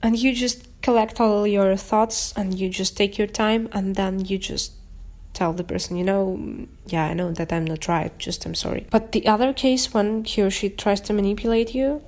And 0.02 0.18
you 0.18 0.34
just 0.34 0.68
collect 0.82 1.20
all 1.20 1.46
your 1.46 1.76
thoughts 1.76 2.34
and 2.36 2.58
you 2.58 2.70
just 2.70 2.98
take 2.98 3.18
your 3.18 3.28
time 3.28 3.70
and 3.72 3.96
then 3.96 4.26
you 4.26 4.38
just 4.38 4.74
tell 5.34 5.54
the 5.54 5.64
person 5.64 5.96
you 5.96 6.04
know 6.04 6.68
yeah 6.88 7.06
i 7.06 7.14
know 7.14 7.32
that 7.32 7.54
i'm 7.54 7.64
not 7.64 7.88
right 7.88 8.18
just 8.20 8.46
i'm 8.46 8.56
sorry. 8.56 8.86
But 8.90 9.12
the 9.12 9.28
other 9.28 9.54
case 9.54 9.94
when 9.94 10.26
he 10.26 10.42
or 10.42 10.50
she 10.50 10.70
tries 10.70 11.00
to 11.02 11.14
manipulate 11.14 11.74
you 11.76 12.02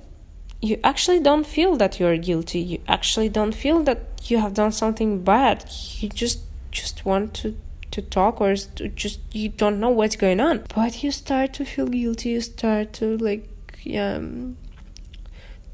you 0.64 0.80
actually 0.82 1.20
don't 1.20 1.46
feel 1.46 1.76
that 1.76 2.00
you're 2.00 2.16
guilty. 2.16 2.58
You 2.58 2.80
actually 2.88 3.28
don't 3.28 3.54
feel 3.54 3.82
that 3.82 4.30
you 4.30 4.38
have 4.38 4.54
done 4.54 4.72
something 4.72 5.22
bad. 5.22 5.70
You 5.98 6.08
just 6.08 6.40
just 6.70 7.04
want 7.04 7.34
to 7.34 7.56
to 7.90 8.02
talk 8.02 8.40
or 8.40 8.54
just 8.54 9.20
you 9.32 9.50
don't 9.50 9.78
know 9.78 9.90
what's 9.90 10.16
going 10.16 10.40
on. 10.40 10.64
But 10.74 11.02
you 11.02 11.10
start 11.12 11.52
to 11.54 11.64
feel 11.64 11.86
guilty. 11.86 12.30
You 12.30 12.40
start 12.40 12.94
to 12.94 13.16
like 13.18 13.48
um, 13.98 14.56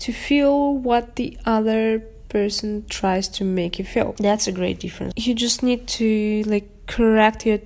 to 0.00 0.12
feel 0.12 0.74
what 0.74 1.16
the 1.16 1.36
other 1.44 2.00
person 2.28 2.86
tries 2.88 3.28
to 3.28 3.44
make 3.44 3.78
you 3.78 3.84
feel. 3.84 4.14
That's 4.18 4.46
a 4.46 4.52
great 4.52 4.80
difference. 4.80 5.12
You 5.16 5.34
just 5.34 5.62
need 5.62 5.86
to 5.88 6.42
like 6.46 6.86
correct 6.86 7.46
your 7.46 7.58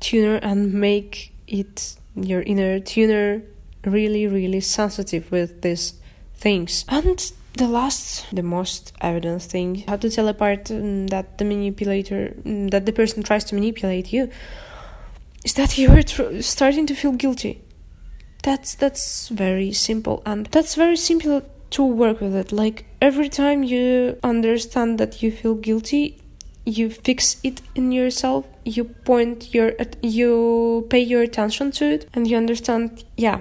tuner 0.00 0.36
and 0.36 0.74
make 0.74 1.32
it 1.46 1.96
your 2.14 2.42
inner 2.42 2.80
tuner 2.80 3.42
really 3.84 4.26
really 4.26 4.60
sensitive 4.60 5.30
with 5.30 5.62
these 5.62 5.94
things. 6.34 6.84
And 6.88 7.32
the 7.54 7.68
last, 7.68 8.26
the 8.32 8.42
most 8.42 8.92
evident 9.00 9.42
thing, 9.42 9.84
how 9.88 9.96
to 9.96 10.08
tell 10.10 10.28
apart 10.28 10.70
um, 10.70 11.08
that 11.08 11.38
the 11.38 11.44
manipulator, 11.44 12.34
um, 12.46 12.68
that 12.68 12.86
the 12.86 12.92
person 12.92 13.22
tries 13.22 13.44
to 13.44 13.54
manipulate 13.54 14.12
you, 14.12 14.30
is 15.44 15.54
that 15.54 15.76
you 15.76 15.90
are 15.90 16.02
tr- 16.02 16.40
starting 16.40 16.86
to 16.86 16.94
feel 16.94 17.12
guilty. 17.12 17.60
That's 18.44 18.74
that's 18.76 19.28
very 19.28 19.72
simple, 19.72 20.22
and 20.24 20.46
that's 20.46 20.74
very 20.76 20.96
simple 20.96 21.42
to 21.70 21.84
work 21.84 22.20
with 22.20 22.34
it. 22.34 22.52
Like 22.52 22.86
every 23.00 23.28
time 23.28 23.62
you 23.62 24.18
understand 24.22 24.98
that 24.98 25.22
you 25.22 25.30
feel 25.30 25.54
guilty, 25.54 26.20
you 26.64 26.90
fix 26.90 27.38
it 27.42 27.62
in 27.74 27.92
yourself. 27.92 28.46
You 28.64 28.84
point 28.84 29.54
your, 29.54 29.72
you 30.02 30.86
pay 30.90 31.00
your 31.00 31.22
attention 31.22 31.70
to 31.72 31.86
it, 31.86 32.08
and 32.12 32.26
you 32.26 32.36
understand. 32.36 33.04
Yeah, 33.16 33.40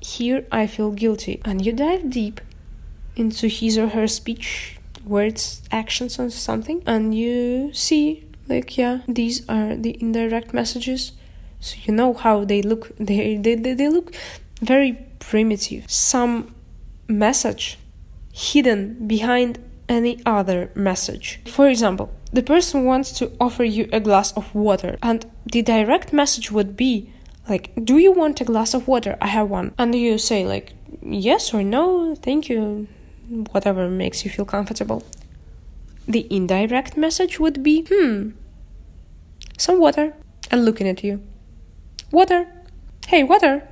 here 0.00 0.44
I 0.50 0.66
feel 0.66 0.90
guilty, 0.90 1.40
and 1.44 1.64
you 1.64 1.72
dive 1.72 2.10
deep 2.10 2.40
into 3.14 3.46
his 3.46 3.78
or 3.78 3.88
her 3.88 4.08
speech, 4.08 4.78
words, 5.04 5.62
actions, 5.70 6.18
or 6.18 6.30
something, 6.30 6.82
and 6.86 7.14
you 7.14 7.72
see, 7.72 8.24
like, 8.48 8.76
yeah, 8.76 9.02
these 9.06 9.48
are 9.48 9.76
the 9.76 9.96
indirect 10.00 10.52
messages. 10.52 11.12
So 11.60 11.76
you 11.84 11.94
know 11.94 12.14
how 12.14 12.44
they 12.44 12.62
look. 12.62 12.90
They 12.98 13.36
they 13.36 13.54
they, 13.54 13.74
they 13.74 13.88
look 13.88 14.12
very 14.60 14.98
primitive. 15.20 15.88
Some 15.88 16.55
message 17.08 17.78
hidden 18.32 19.06
behind 19.06 19.58
any 19.88 20.20
other 20.26 20.70
message. 20.74 21.40
For 21.46 21.68
example, 21.68 22.10
the 22.32 22.42
person 22.42 22.84
wants 22.84 23.12
to 23.12 23.32
offer 23.40 23.64
you 23.64 23.88
a 23.92 24.00
glass 24.00 24.32
of 24.32 24.54
water, 24.54 24.98
and 25.02 25.24
the 25.50 25.62
direct 25.62 26.12
message 26.12 26.50
would 26.50 26.76
be 26.76 27.10
like, 27.48 27.72
Do 27.82 27.98
you 27.98 28.12
want 28.12 28.40
a 28.40 28.44
glass 28.44 28.74
of 28.74 28.88
water? 28.88 29.16
I 29.20 29.28
have 29.28 29.48
one. 29.48 29.72
And 29.78 29.94
you 29.94 30.18
say, 30.18 30.44
like, 30.46 30.74
Yes 31.02 31.54
or 31.54 31.62
no, 31.62 32.14
thank 32.16 32.48
you, 32.48 32.88
whatever 33.52 33.88
makes 33.88 34.24
you 34.24 34.30
feel 34.30 34.44
comfortable. 34.44 35.04
The 36.08 36.26
indirect 36.30 36.96
message 36.96 37.38
would 37.40 37.62
be, 37.62 37.86
hmm, 37.88 38.30
some 39.56 39.80
water, 39.80 40.14
and 40.50 40.64
looking 40.64 40.88
at 40.88 41.02
you. 41.02 41.22
Water. 42.10 42.46
Hey, 43.06 43.22
water. 43.22 43.66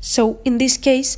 So 0.00 0.40
in 0.44 0.58
this 0.58 0.76
case, 0.76 1.16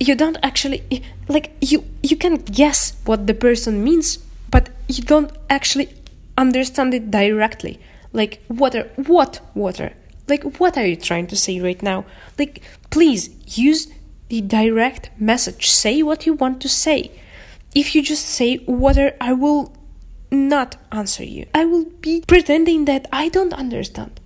you 0.00 0.14
don't 0.14 0.38
actually 0.42 0.82
like 1.28 1.54
you 1.60 1.84
you 2.02 2.16
can 2.16 2.36
guess 2.36 2.94
what 3.04 3.26
the 3.26 3.34
person 3.34 3.84
means, 3.84 4.16
but 4.50 4.70
you 4.88 5.04
don't 5.04 5.30
actually 5.48 5.88
understand 6.36 6.94
it 6.94 7.10
directly. 7.10 7.78
Like 8.12 8.42
water, 8.48 8.90
what 8.96 9.40
water? 9.54 9.92
Like 10.26 10.58
what 10.58 10.76
are 10.78 10.86
you 10.86 10.96
trying 10.96 11.26
to 11.28 11.36
say 11.36 11.60
right 11.60 11.80
now? 11.82 12.06
Like 12.38 12.62
please 12.88 13.30
use 13.46 13.88
the 14.30 14.40
direct 14.40 15.10
message. 15.20 15.68
Say 15.68 16.02
what 16.02 16.24
you 16.24 16.32
want 16.32 16.60
to 16.62 16.68
say. 16.68 17.12
If 17.74 17.94
you 17.94 18.02
just 18.02 18.26
say 18.26 18.58
water, 18.66 19.14
I 19.20 19.34
will 19.34 19.76
not 20.32 20.76
answer 20.90 21.24
you. 21.24 21.46
I 21.54 21.66
will 21.66 21.84
be 21.84 22.24
pretending 22.26 22.86
that 22.86 23.06
I 23.12 23.28
don't 23.28 23.52
understand. 23.52 24.18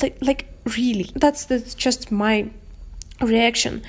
Like 0.00 0.16
like 0.20 0.46
really. 0.76 1.10
That's 1.16 1.44
that's 1.44 1.74
just 1.74 2.12
my 2.12 2.50
reaction. 3.20 3.82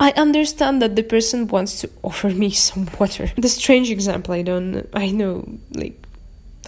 I 0.00 0.12
understand 0.12 0.80
that 0.82 0.94
the 0.94 1.02
person 1.02 1.48
wants 1.48 1.80
to 1.80 1.90
offer 2.04 2.30
me 2.30 2.50
some 2.50 2.88
water. 2.98 3.30
The 3.36 3.48
strange 3.48 3.90
example, 3.90 4.34
I 4.34 4.42
don't 4.42 4.88
I 4.92 5.10
know 5.10 5.58
like 5.74 6.00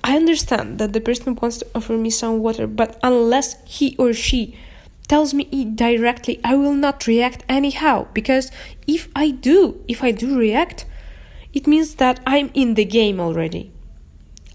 I 0.02 0.16
understand 0.16 0.78
that 0.78 0.92
the 0.92 1.00
person 1.00 1.36
wants 1.40 1.58
to 1.58 1.66
offer 1.74 1.96
me 1.96 2.10
some 2.10 2.40
water, 2.40 2.66
but 2.66 2.98
unless 3.02 3.56
he 3.66 3.94
or 3.98 4.12
she 4.12 4.56
tells 5.08 5.34
me 5.34 5.48
it 5.52 5.76
directly, 5.76 6.40
I 6.42 6.54
will 6.54 6.74
not 6.74 7.06
react 7.06 7.44
anyhow. 7.48 8.06
Because 8.14 8.50
if 8.86 9.08
I 9.14 9.30
do, 9.30 9.84
if 9.88 10.02
I 10.02 10.12
do 10.12 10.38
react, 10.38 10.86
it 11.52 11.66
means 11.66 11.96
that 11.96 12.20
I'm 12.26 12.50
in 12.54 12.74
the 12.74 12.84
game 12.84 13.20
already. 13.20 13.72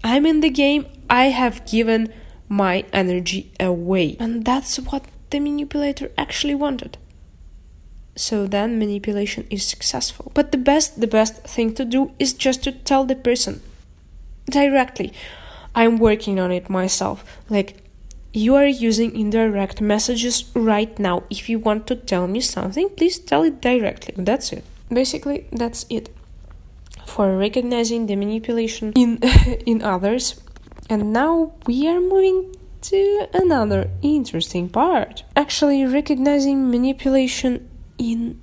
I'm 0.02 0.26
in 0.26 0.40
the 0.40 0.50
game, 0.50 0.86
I 1.08 1.26
have 1.26 1.66
given 1.66 2.12
my 2.48 2.84
energy 2.92 3.52
away. 3.60 4.16
And 4.18 4.44
that's 4.44 4.78
what 4.78 5.04
the 5.30 5.40
manipulator 5.40 6.10
actually 6.16 6.54
wanted. 6.54 6.96
So 8.16 8.46
then 8.46 8.78
manipulation 8.78 9.46
is 9.50 9.64
successful. 9.64 10.32
But 10.34 10.50
the 10.50 10.58
best 10.58 11.00
the 11.00 11.06
best 11.06 11.34
thing 11.44 11.74
to 11.74 11.84
do 11.84 12.12
is 12.18 12.32
just 12.32 12.64
to 12.64 12.72
tell 12.72 13.04
the 13.04 13.14
person 13.14 13.60
directly. 14.50 15.12
I'm 15.74 15.98
working 15.98 16.40
on 16.40 16.50
it 16.50 16.70
myself. 16.70 17.24
Like 17.50 17.76
you 18.32 18.54
are 18.54 18.66
using 18.66 19.14
indirect 19.14 19.80
messages 19.80 20.44
right 20.54 20.98
now. 20.98 21.24
If 21.30 21.48
you 21.48 21.58
want 21.58 21.86
to 21.88 21.96
tell 21.96 22.26
me 22.26 22.40
something, 22.40 22.88
please 22.90 23.18
tell 23.18 23.42
it 23.42 23.60
directly. 23.60 24.14
That's 24.16 24.52
it. 24.52 24.64
Basically, 24.90 25.46
that's 25.52 25.84
it 25.90 26.10
for 27.06 27.36
recognizing 27.36 28.06
the 28.06 28.16
manipulation 28.16 28.92
in 28.94 29.18
in 29.66 29.82
others. 29.82 30.40
And 30.88 31.12
now 31.12 31.52
we 31.66 31.88
are 31.88 32.00
moving 32.00 32.54
to 32.82 33.28
another 33.34 33.90
interesting 34.02 34.68
part. 34.68 35.24
Actually 35.34 35.84
recognizing 35.84 36.70
manipulation 36.70 37.68
in 37.98 38.40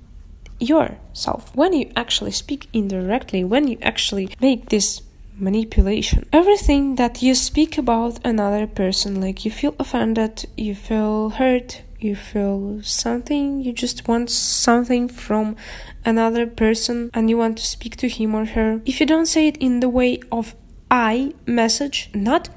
yourself. 0.60 1.54
When 1.54 1.72
you 1.72 1.90
actually 1.96 2.32
speak 2.32 2.68
indirectly, 2.72 3.44
when 3.44 3.68
you 3.68 3.78
actually 3.82 4.28
make 4.40 4.68
this 4.68 5.02
manipulation. 5.36 6.26
Everything 6.32 6.96
that 6.96 7.22
you 7.22 7.34
speak 7.34 7.76
about 7.78 8.24
another 8.24 8.66
person, 8.66 9.20
like 9.20 9.44
you 9.44 9.50
feel 9.50 9.74
offended, 9.78 10.46
you 10.56 10.74
feel 10.74 11.30
hurt, 11.30 11.82
you 11.98 12.14
feel 12.14 12.80
something, 12.82 13.60
you 13.60 13.72
just 13.72 14.06
want 14.06 14.30
something 14.30 15.08
from 15.08 15.56
another 16.04 16.46
person 16.46 17.10
and 17.14 17.30
you 17.30 17.36
want 17.36 17.58
to 17.58 17.66
speak 17.66 17.96
to 17.96 18.08
him 18.08 18.34
or 18.34 18.44
her. 18.44 18.80
If 18.84 19.00
you 19.00 19.06
don't 19.06 19.26
say 19.26 19.48
it 19.48 19.56
in 19.56 19.80
the 19.80 19.88
way 19.88 20.20
of 20.30 20.54
I 20.90 21.34
message, 21.46 22.10
not 22.14 22.48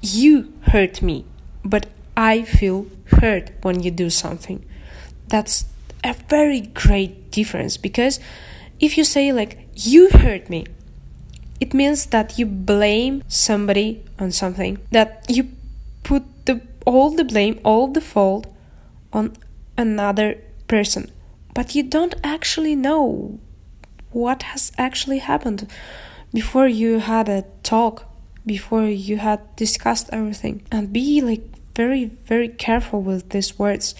you 0.00 0.52
hurt 0.62 1.02
me, 1.02 1.24
but 1.64 1.86
I 2.16 2.42
feel 2.42 2.86
hurt 3.20 3.52
when 3.62 3.82
you 3.82 3.90
do 3.90 4.10
something. 4.10 4.64
That's 5.28 5.66
a 6.04 6.14
very 6.28 6.60
great 6.60 7.30
difference 7.30 7.76
because 7.76 8.20
if 8.80 8.98
you 8.98 9.04
say 9.04 9.32
like 9.32 9.68
you 9.74 10.08
hurt 10.10 10.50
me 10.50 10.66
it 11.62 11.72
means 11.72 12.06
that 12.06 12.40
you 12.40 12.44
blame 12.44 13.22
somebody 13.28 14.02
on 14.18 14.32
something, 14.32 14.78
that 14.90 15.24
you 15.28 15.46
put 16.02 16.24
the, 16.44 16.60
all 16.84 17.10
the 17.10 17.22
blame, 17.22 17.60
all 17.64 17.86
the 17.86 18.00
fault 18.00 18.52
on 19.12 19.36
another 19.78 20.38
person, 20.66 21.08
but 21.54 21.76
you 21.76 21.84
don't 21.84 22.16
actually 22.24 22.74
know 22.74 23.38
what 24.10 24.42
has 24.42 24.72
actually 24.76 25.18
happened 25.18 25.70
before 26.34 26.66
you 26.66 26.98
had 26.98 27.28
a 27.28 27.44
talk, 27.62 28.10
before 28.44 28.86
you 28.86 29.18
had 29.18 29.40
discussed 29.54 30.10
everything. 30.12 30.66
And 30.72 30.92
be 30.92 31.20
like 31.20 31.44
very, 31.76 32.06
very 32.06 32.48
careful 32.48 33.02
with 33.02 33.30
these 33.30 33.56
words. 33.56 33.94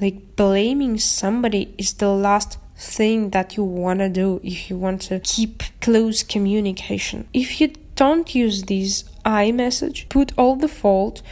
Like 0.00 0.36
blaming 0.36 0.98
somebody 0.98 1.74
is 1.78 1.94
the 1.94 2.10
last 2.10 2.58
thing 2.76 3.30
that 3.30 3.56
you 3.56 3.64
want 3.64 4.00
to 4.00 4.08
do 4.08 4.40
if 4.44 4.68
you 4.68 4.76
want 4.76 5.00
to 5.02 5.20
keep 5.20 5.62
close 5.80 6.22
communication. 6.22 7.28
If 7.32 7.60
you 7.60 7.72
don't 7.94 8.34
use 8.34 8.64
this 8.64 9.04
I 9.24 9.52
message, 9.52 10.08
put 10.08 10.32
all 10.36 10.56
the 10.56 10.68
fault 10.68 11.22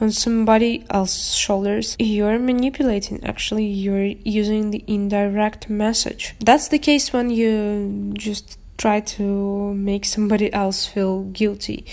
on 0.00 0.10
somebody 0.10 0.84
else's 0.88 1.34
shoulders, 1.36 1.94
you're 1.98 2.38
manipulating. 2.38 3.22
Actually, 3.22 3.66
you're 3.66 4.14
using 4.24 4.70
the 4.70 4.82
indirect 4.86 5.68
message. 5.68 6.34
That's 6.40 6.68
the 6.68 6.78
case 6.78 7.12
when 7.12 7.28
you 7.28 8.12
just 8.14 8.58
try 8.78 9.00
to 9.00 9.74
make 9.74 10.06
somebody 10.06 10.50
else 10.54 10.86
feel 10.86 11.24
guilty. 11.24 11.84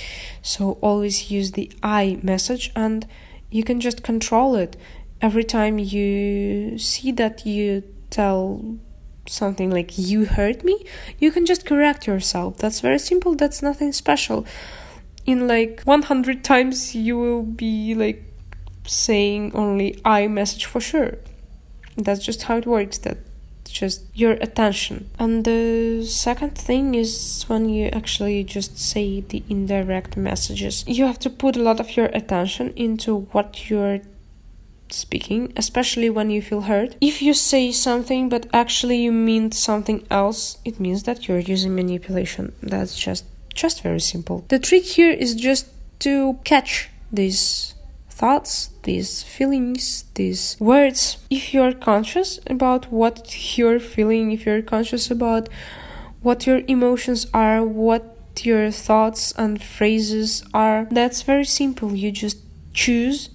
So 0.42 0.78
always 0.82 1.30
use 1.30 1.52
the 1.52 1.70
I 1.84 2.18
message 2.24 2.72
and 2.78 3.06
you 3.52 3.64
can 3.66 3.82
just 3.82 4.04
control 4.04 4.56
it. 4.56 4.78
Every 5.22 5.44
time 5.44 5.80
you 5.80 6.78
see 6.78 7.12
that 7.14 7.46
you 7.46 7.84
tell 8.10 8.78
something 9.28 9.72
like 9.72 9.98
you 9.98 10.26
hurt 10.26 10.64
me, 10.64 10.86
you 11.20 11.32
can 11.32 11.46
just 11.46 11.66
correct 11.66 12.08
yourself. 12.08 12.58
That's 12.58 12.80
very 12.80 13.00
simple, 13.00 13.36
that's 13.36 13.62
nothing 13.62 13.92
special. 13.94 14.46
In 15.26 15.48
like 15.48 15.82
100 15.84 16.44
times, 16.44 16.96
you 16.96 17.18
will 17.18 17.44
be 17.44 17.96
like 17.96 18.24
saying 18.86 19.54
only 19.54 20.00
I 20.06 20.28
message 20.28 20.66
for 20.66 20.80
sure. 20.80 21.18
That's 21.98 22.24
just 22.24 22.44
how 22.44 22.58
it 22.58 22.66
works. 22.66 23.00
That 23.00 23.18
just 23.78 24.06
your 24.14 24.34
attention. 24.34 25.10
And 25.20 25.44
the 25.44 26.06
second 26.06 26.58
thing 26.58 26.96
is 26.96 27.44
when 27.48 27.70
you 27.70 27.88
actually 27.88 28.44
just 28.44 28.78
say 28.78 29.22
the 29.22 29.44
indirect 29.50 30.18
messages. 30.18 30.84
You 30.88 31.06
have 31.06 31.20
to 31.20 31.30
put 31.30 31.56
a 31.56 31.62
lot 31.62 31.80
of 31.80 31.96
your 31.96 32.08
attention 32.08 32.74
into 32.76 33.28
what 33.32 33.70
you're 33.70 34.02
speaking, 34.94 35.54
especially 35.56 36.10
when 36.10 36.30
you 36.30 36.42
feel 36.42 36.62
hurt. 36.62 36.96
If 37.02 37.22
you 37.22 37.34
say 37.34 37.72
something 37.72 38.30
but 38.30 38.48
actually 38.54 38.98
you 38.98 39.12
mean 39.12 39.52
something 39.52 40.06
else, 40.10 40.58
it 40.66 40.80
means 40.80 41.04
that 41.04 41.28
you're 41.28 41.40
using 41.40 41.76
manipulation. 41.76 42.54
That's 42.62 42.98
just 42.98 43.26
just 43.54 43.82
very 43.82 44.00
simple. 44.00 44.46
The 44.50 44.60
trick 44.60 44.84
here 44.84 45.12
is 45.12 45.34
just 45.36 45.68
to 46.00 46.40
catch 46.44 46.90
these 47.12 47.74
thoughts, 48.10 48.70
these 48.84 49.24
feelings, 49.24 50.06
these 50.16 50.58
words. 50.60 51.18
If 51.30 51.54
you're 51.54 51.74
conscious 51.74 52.40
about 52.48 52.92
what 52.92 53.58
you're 53.58 53.80
feeling, 53.80 54.32
if 54.32 54.46
you're 54.46 54.62
conscious 54.62 55.12
about 55.12 55.50
what 56.22 56.48
your 56.48 56.62
emotions 56.68 57.28
are, 57.34 57.64
what 57.66 58.16
your 58.44 58.72
thoughts 58.72 59.34
and 59.38 59.62
phrases 59.62 60.44
are, 60.54 60.88
that's 60.92 61.22
very 61.24 61.46
simple. 61.46 61.96
You 61.96 62.12
just 62.12 62.38
choose 62.74 63.30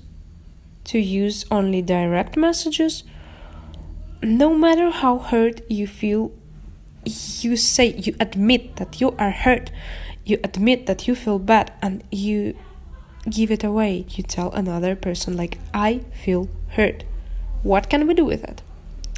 to 0.84 0.98
use 0.98 1.44
only 1.50 1.82
direct 1.82 2.36
messages. 2.36 3.04
No 4.22 4.54
matter 4.54 4.90
how 4.90 5.18
hurt 5.18 5.60
you 5.70 5.86
feel, 5.86 6.32
you 7.04 7.56
say, 7.56 7.94
you 7.94 8.14
admit 8.20 8.76
that 8.76 9.00
you 9.00 9.14
are 9.18 9.30
hurt, 9.30 9.70
you 10.24 10.38
admit 10.44 10.86
that 10.86 11.08
you 11.08 11.14
feel 11.14 11.38
bad, 11.38 11.72
and 11.82 12.04
you 12.12 12.56
give 13.28 13.50
it 13.50 13.64
away. 13.64 14.06
You 14.10 14.22
tell 14.22 14.52
another 14.52 14.94
person, 14.94 15.36
like, 15.36 15.58
I 15.74 16.00
feel 16.12 16.48
hurt. 16.70 17.04
What 17.62 17.88
can 17.88 18.06
we 18.06 18.14
do 18.14 18.24
with 18.24 18.44
it? 18.44 18.62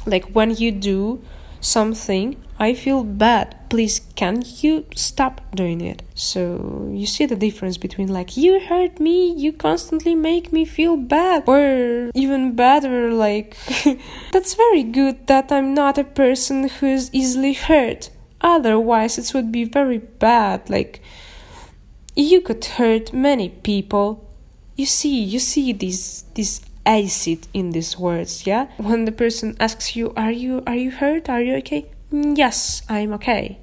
Like, 0.05 0.25
when 0.25 0.51
you 0.55 0.71
do 0.71 1.23
something, 1.65 2.35
I 2.59 2.73
feel 2.73 3.03
bad. 3.03 3.55
Please, 3.69 3.99
can 4.15 4.43
you 4.61 4.85
stop 4.95 5.41
doing 5.53 5.81
it? 5.81 6.03
So, 6.13 6.89
you 6.93 7.05
see 7.05 7.25
the 7.25 7.35
difference 7.35 7.77
between 7.77 8.07
like, 8.07 8.37
you 8.37 8.59
hurt 8.59 8.99
me, 8.99 9.33
you 9.33 9.51
constantly 9.51 10.15
make 10.15 10.53
me 10.53 10.63
feel 10.63 10.95
bad, 10.95 11.43
or 11.47 12.11
even 12.13 12.55
better, 12.55 13.11
like, 13.11 13.57
that's 14.31 14.53
very 14.53 14.83
good 14.83 15.27
that 15.27 15.51
I'm 15.51 15.73
not 15.73 15.97
a 15.97 16.03
person 16.03 16.69
who's 16.69 17.13
easily 17.13 17.53
hurt. 17.53 18.09
Otherwise, 18.41 19.17
it 19.17 19.33
would 19.33 19.51
be 19.51 19.63
very 19.65 19.97
bad. 19.97 20.69
Like, 20.69 21.01
you 22.15 22.41
could 22.41 22.63
hurt 22.63 23.11
many 23.11 23.49
people. 23.49 24.29
You 24.75 24.85
see, 24.85 25.23
you 25.23 25.39
see 25.39 25.73
this 25.73 26.23
this 26.35 26.61
acid 26.85 27.47
in 27.53 27.71
these 27.71 27.97
words, 27.97 28.45
yeah? 28.45 28.67
When 28.77 29.05
the 29.05 29.11
person 29.11 29.55
asks 29.59 29.95
you, 29.95 30.13
"Are 30.15 30.31
you 30.31 30.63
are 30.67 30.75
you 30.75 30.91
hurt? 30.91 31.29
Are 31.29 31.41
you 31.41 31.55
okay?" 31.57 31.85
Mm, 32.11 32.37
yes, 32.37 32.81
I'm 32.89 33.13
okay. 33.13 33.59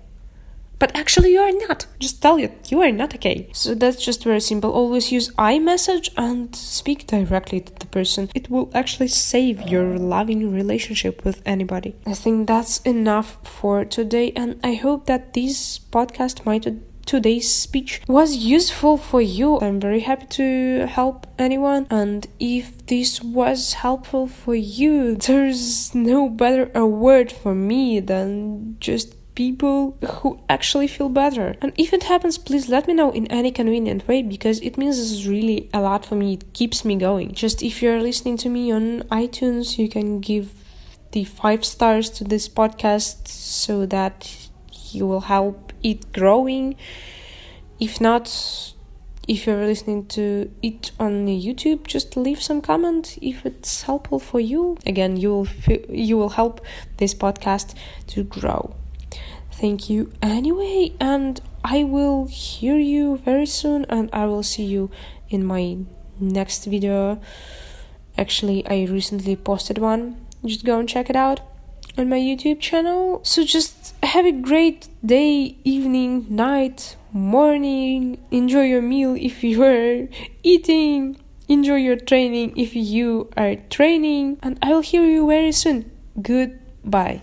But 0.82 0.96
actually, 0.98 1.30
you 1.32 1.38
are 1.38 1.52
not. 1.68 1.86
Just 2.00 2.20
tell 2.20 2.40
you 2.40 2.50
you 2.68 2.80
are 2.82 2.90
not 2.90 3.14
okay. 3.14 3.48
So 3.52 3.72
that's 3.76 4.04
just 4.04 4.24
very 4.24 4.40
simple. 4.40 4.72
Always 4.72 5.12
use 5.12 5.30
I 5.38 5.60
message 5.60 6.10
and 6.16 6.54
speak 6.56 7.06
directly 7.06 7.60
to 7.60 7.72
the 7.78 7.86
person. 7.86 8.28
It 8.34 8.50
will 8.50 8.68
actually 8.74 9.06
save 9.06 9.62
your 9.62 9.96
loving 9.96 10.52
relationship 10.52 11.24
with 11.24 11.40
anybody. 11.46 11.94
I 12.04 12.14
think 12.14 12.48
that's 12.48 12.80
enough 12.80 13.38
for 13.44 13.84
today, 13.84 14.32
and 14.34 14.58
I 14.64 14.74
hope 14.74 15.06
that 15.06 15.34
this 15.34 15.78
podcast 15.78 16.44
might 16.44 16.66
today's 17.06 17.52
speech 17.52 18.00
was 18.08 18.36
useful 18.36 18.96
for 18.96 19.20
you. 19.20 19.60
I'm 19.60 19.80
very 19.80 20.00
happy 20.00 20.26
to 20.26 20.86
help 20.86 21.26
anyone, 21.38 21.86
and 21.90 22.26
if 22.38 22.86
this 22.86 23.22
was 23.22 23.74
helpful 23.74 24.26
for 24.26 24.54
you, 24.54 25.16
there's 25.16 25.94
no 25.94 26.28
better 26.28 26.70
a 26.74 26.86
word 26.86 27.32
for 27.32 27.54
me 27.54 28.00
than 28.00 28.76
just 28.80 29.14
people 29.34 29.96
who 30.16 30.38
actually 30.48 30.86
feel 30.86 31.08
better. 31.08 31.54
And 31.62 31.72
if 31.76 31.92
it 31.92 32.04
happens, 32.04 32.38
please 32.38 32.68
let 32.68 32.86
me 32.86 32.94
know 32.94 33.10
in 33.12 33.26
any 33.28 33.50
convenient 33.50 34.06
way 34.06 34.22
because 34.22 34.60
it 34.60 34.76
means 34.76 34.98
this 34.98 35.10
is 35.10 35.26
really 35.26 35.70
a 35.72 35.80
lot 35.80 36.04
for 36.04 36.16
me. 36.16 36.34
It 36.34 36.52
keeps 36.52 36.84
me 36.84 36.96
going. 36.96 37.32
Just 37.32 37.62
if 37.62 37.82
you're 37.82 38.00
listening 38.00 38.36
to 38.38 38.48
me 38.48 38.70
on 38.70 39.02
iTunes, 39.04 39.78
you 39.78 39.88
can 39.88 40.20
give 40.20 40.52
the 41.12 41.24
five 41.24 41.64
stars 41.64 42.10
to 42.10 42.24
this 42.24 42.48
podcast 42.48 43.28
so 43.28 43.86
that 43.86 44.48
you 44.90 45.06
will 45.06 45.20
help 45.20 45.71
it 45.82 46.12
growing. 46.12 46.76
If 47.78 48.00
not, 48.00 48.74
if 49.28 49.46
you're 49.46 49.64
listening 49.64 50.06
to 50.06 50.50
it 50.62 50.90
on 50.98 51.26
YouTube, 51.26 51.86
just 51.86 52.16
leave 52.16 52.42
some 52.42 52.60
comment 52.60 53.18
if 53.22 53.46
it's 53.46 53.82
helpful 53.82 54.18
for 54.18 54.40
you. 54.40 54.78
Again, 54.86 55.16
you 55.16 55.30
will 55.30 55.48
you 55.88 56.16
will 56.16 56.30
help 56.30 56.60
this 56.96 57.14
podcast 57.14 57.74
to 58.08 58.24
grow. 58.24 58.74
Thank 59.52 59.88
you 59.88 60.12
anyway, 60.20 60.92
and 61.00 61.40
I 61.62 61.84
will 61.84 62.26
hear 62.26 62.76
you 62.78 63.18
very 63.18 63.46
soon, 63.46 63.84
and 63.88 64.10
I 64.12 64.26
will 64.26 64.42
see 64.42 64.64
you 64.64 64.90
in 65.28 65.44
my 65.44 65.78
next 66.18 66.64
video. 66.64 67.20
Actually, 68.18 68.66
I 68.66 68.84
recently 68.90 69.36
posted 69.36 69.78
one. 69.78 70.26
Just 70.44 70.64
go 70.64 70.78
and 70.78 70.88
check 70.88 71.08
it 71.08 71.16
out 71.16 71.40
on 71.98 72.08
my 72.08 72.18
YouTube 72.18 72.60
channel. 72.60 73.20
So 73.24 73.44
just 73.44 73.94
have 74.02 74.26
a 74.26 74.32
great 74.32 74.88
day, 75.04 75.56
evening, 75.64 76.26
night, 76.28 76.96
morning. 77.12 78.18
Enjoy 78.30 78.62
your 78.62 78.82
meal 78.82 79.14
if 79.18 79.44
you 79.44 79.62
are 79.62 80.08
eating. 80.42 81.16
Enjoy 81.48 81.76
your 81.76 81.96
training 81.96 82.56
if 82.56 82.74
you 82.74 83.30
are 83.36 83.56
training. 83.68 84.38
And 84.42 84.58
I 84.62 84.72
will 84.72 84.80
hear 84.80 85.04
you 85.04 85.26
very 85.26 85.52
soon. 85.52 85.90
Goodbye. 86.20 87.22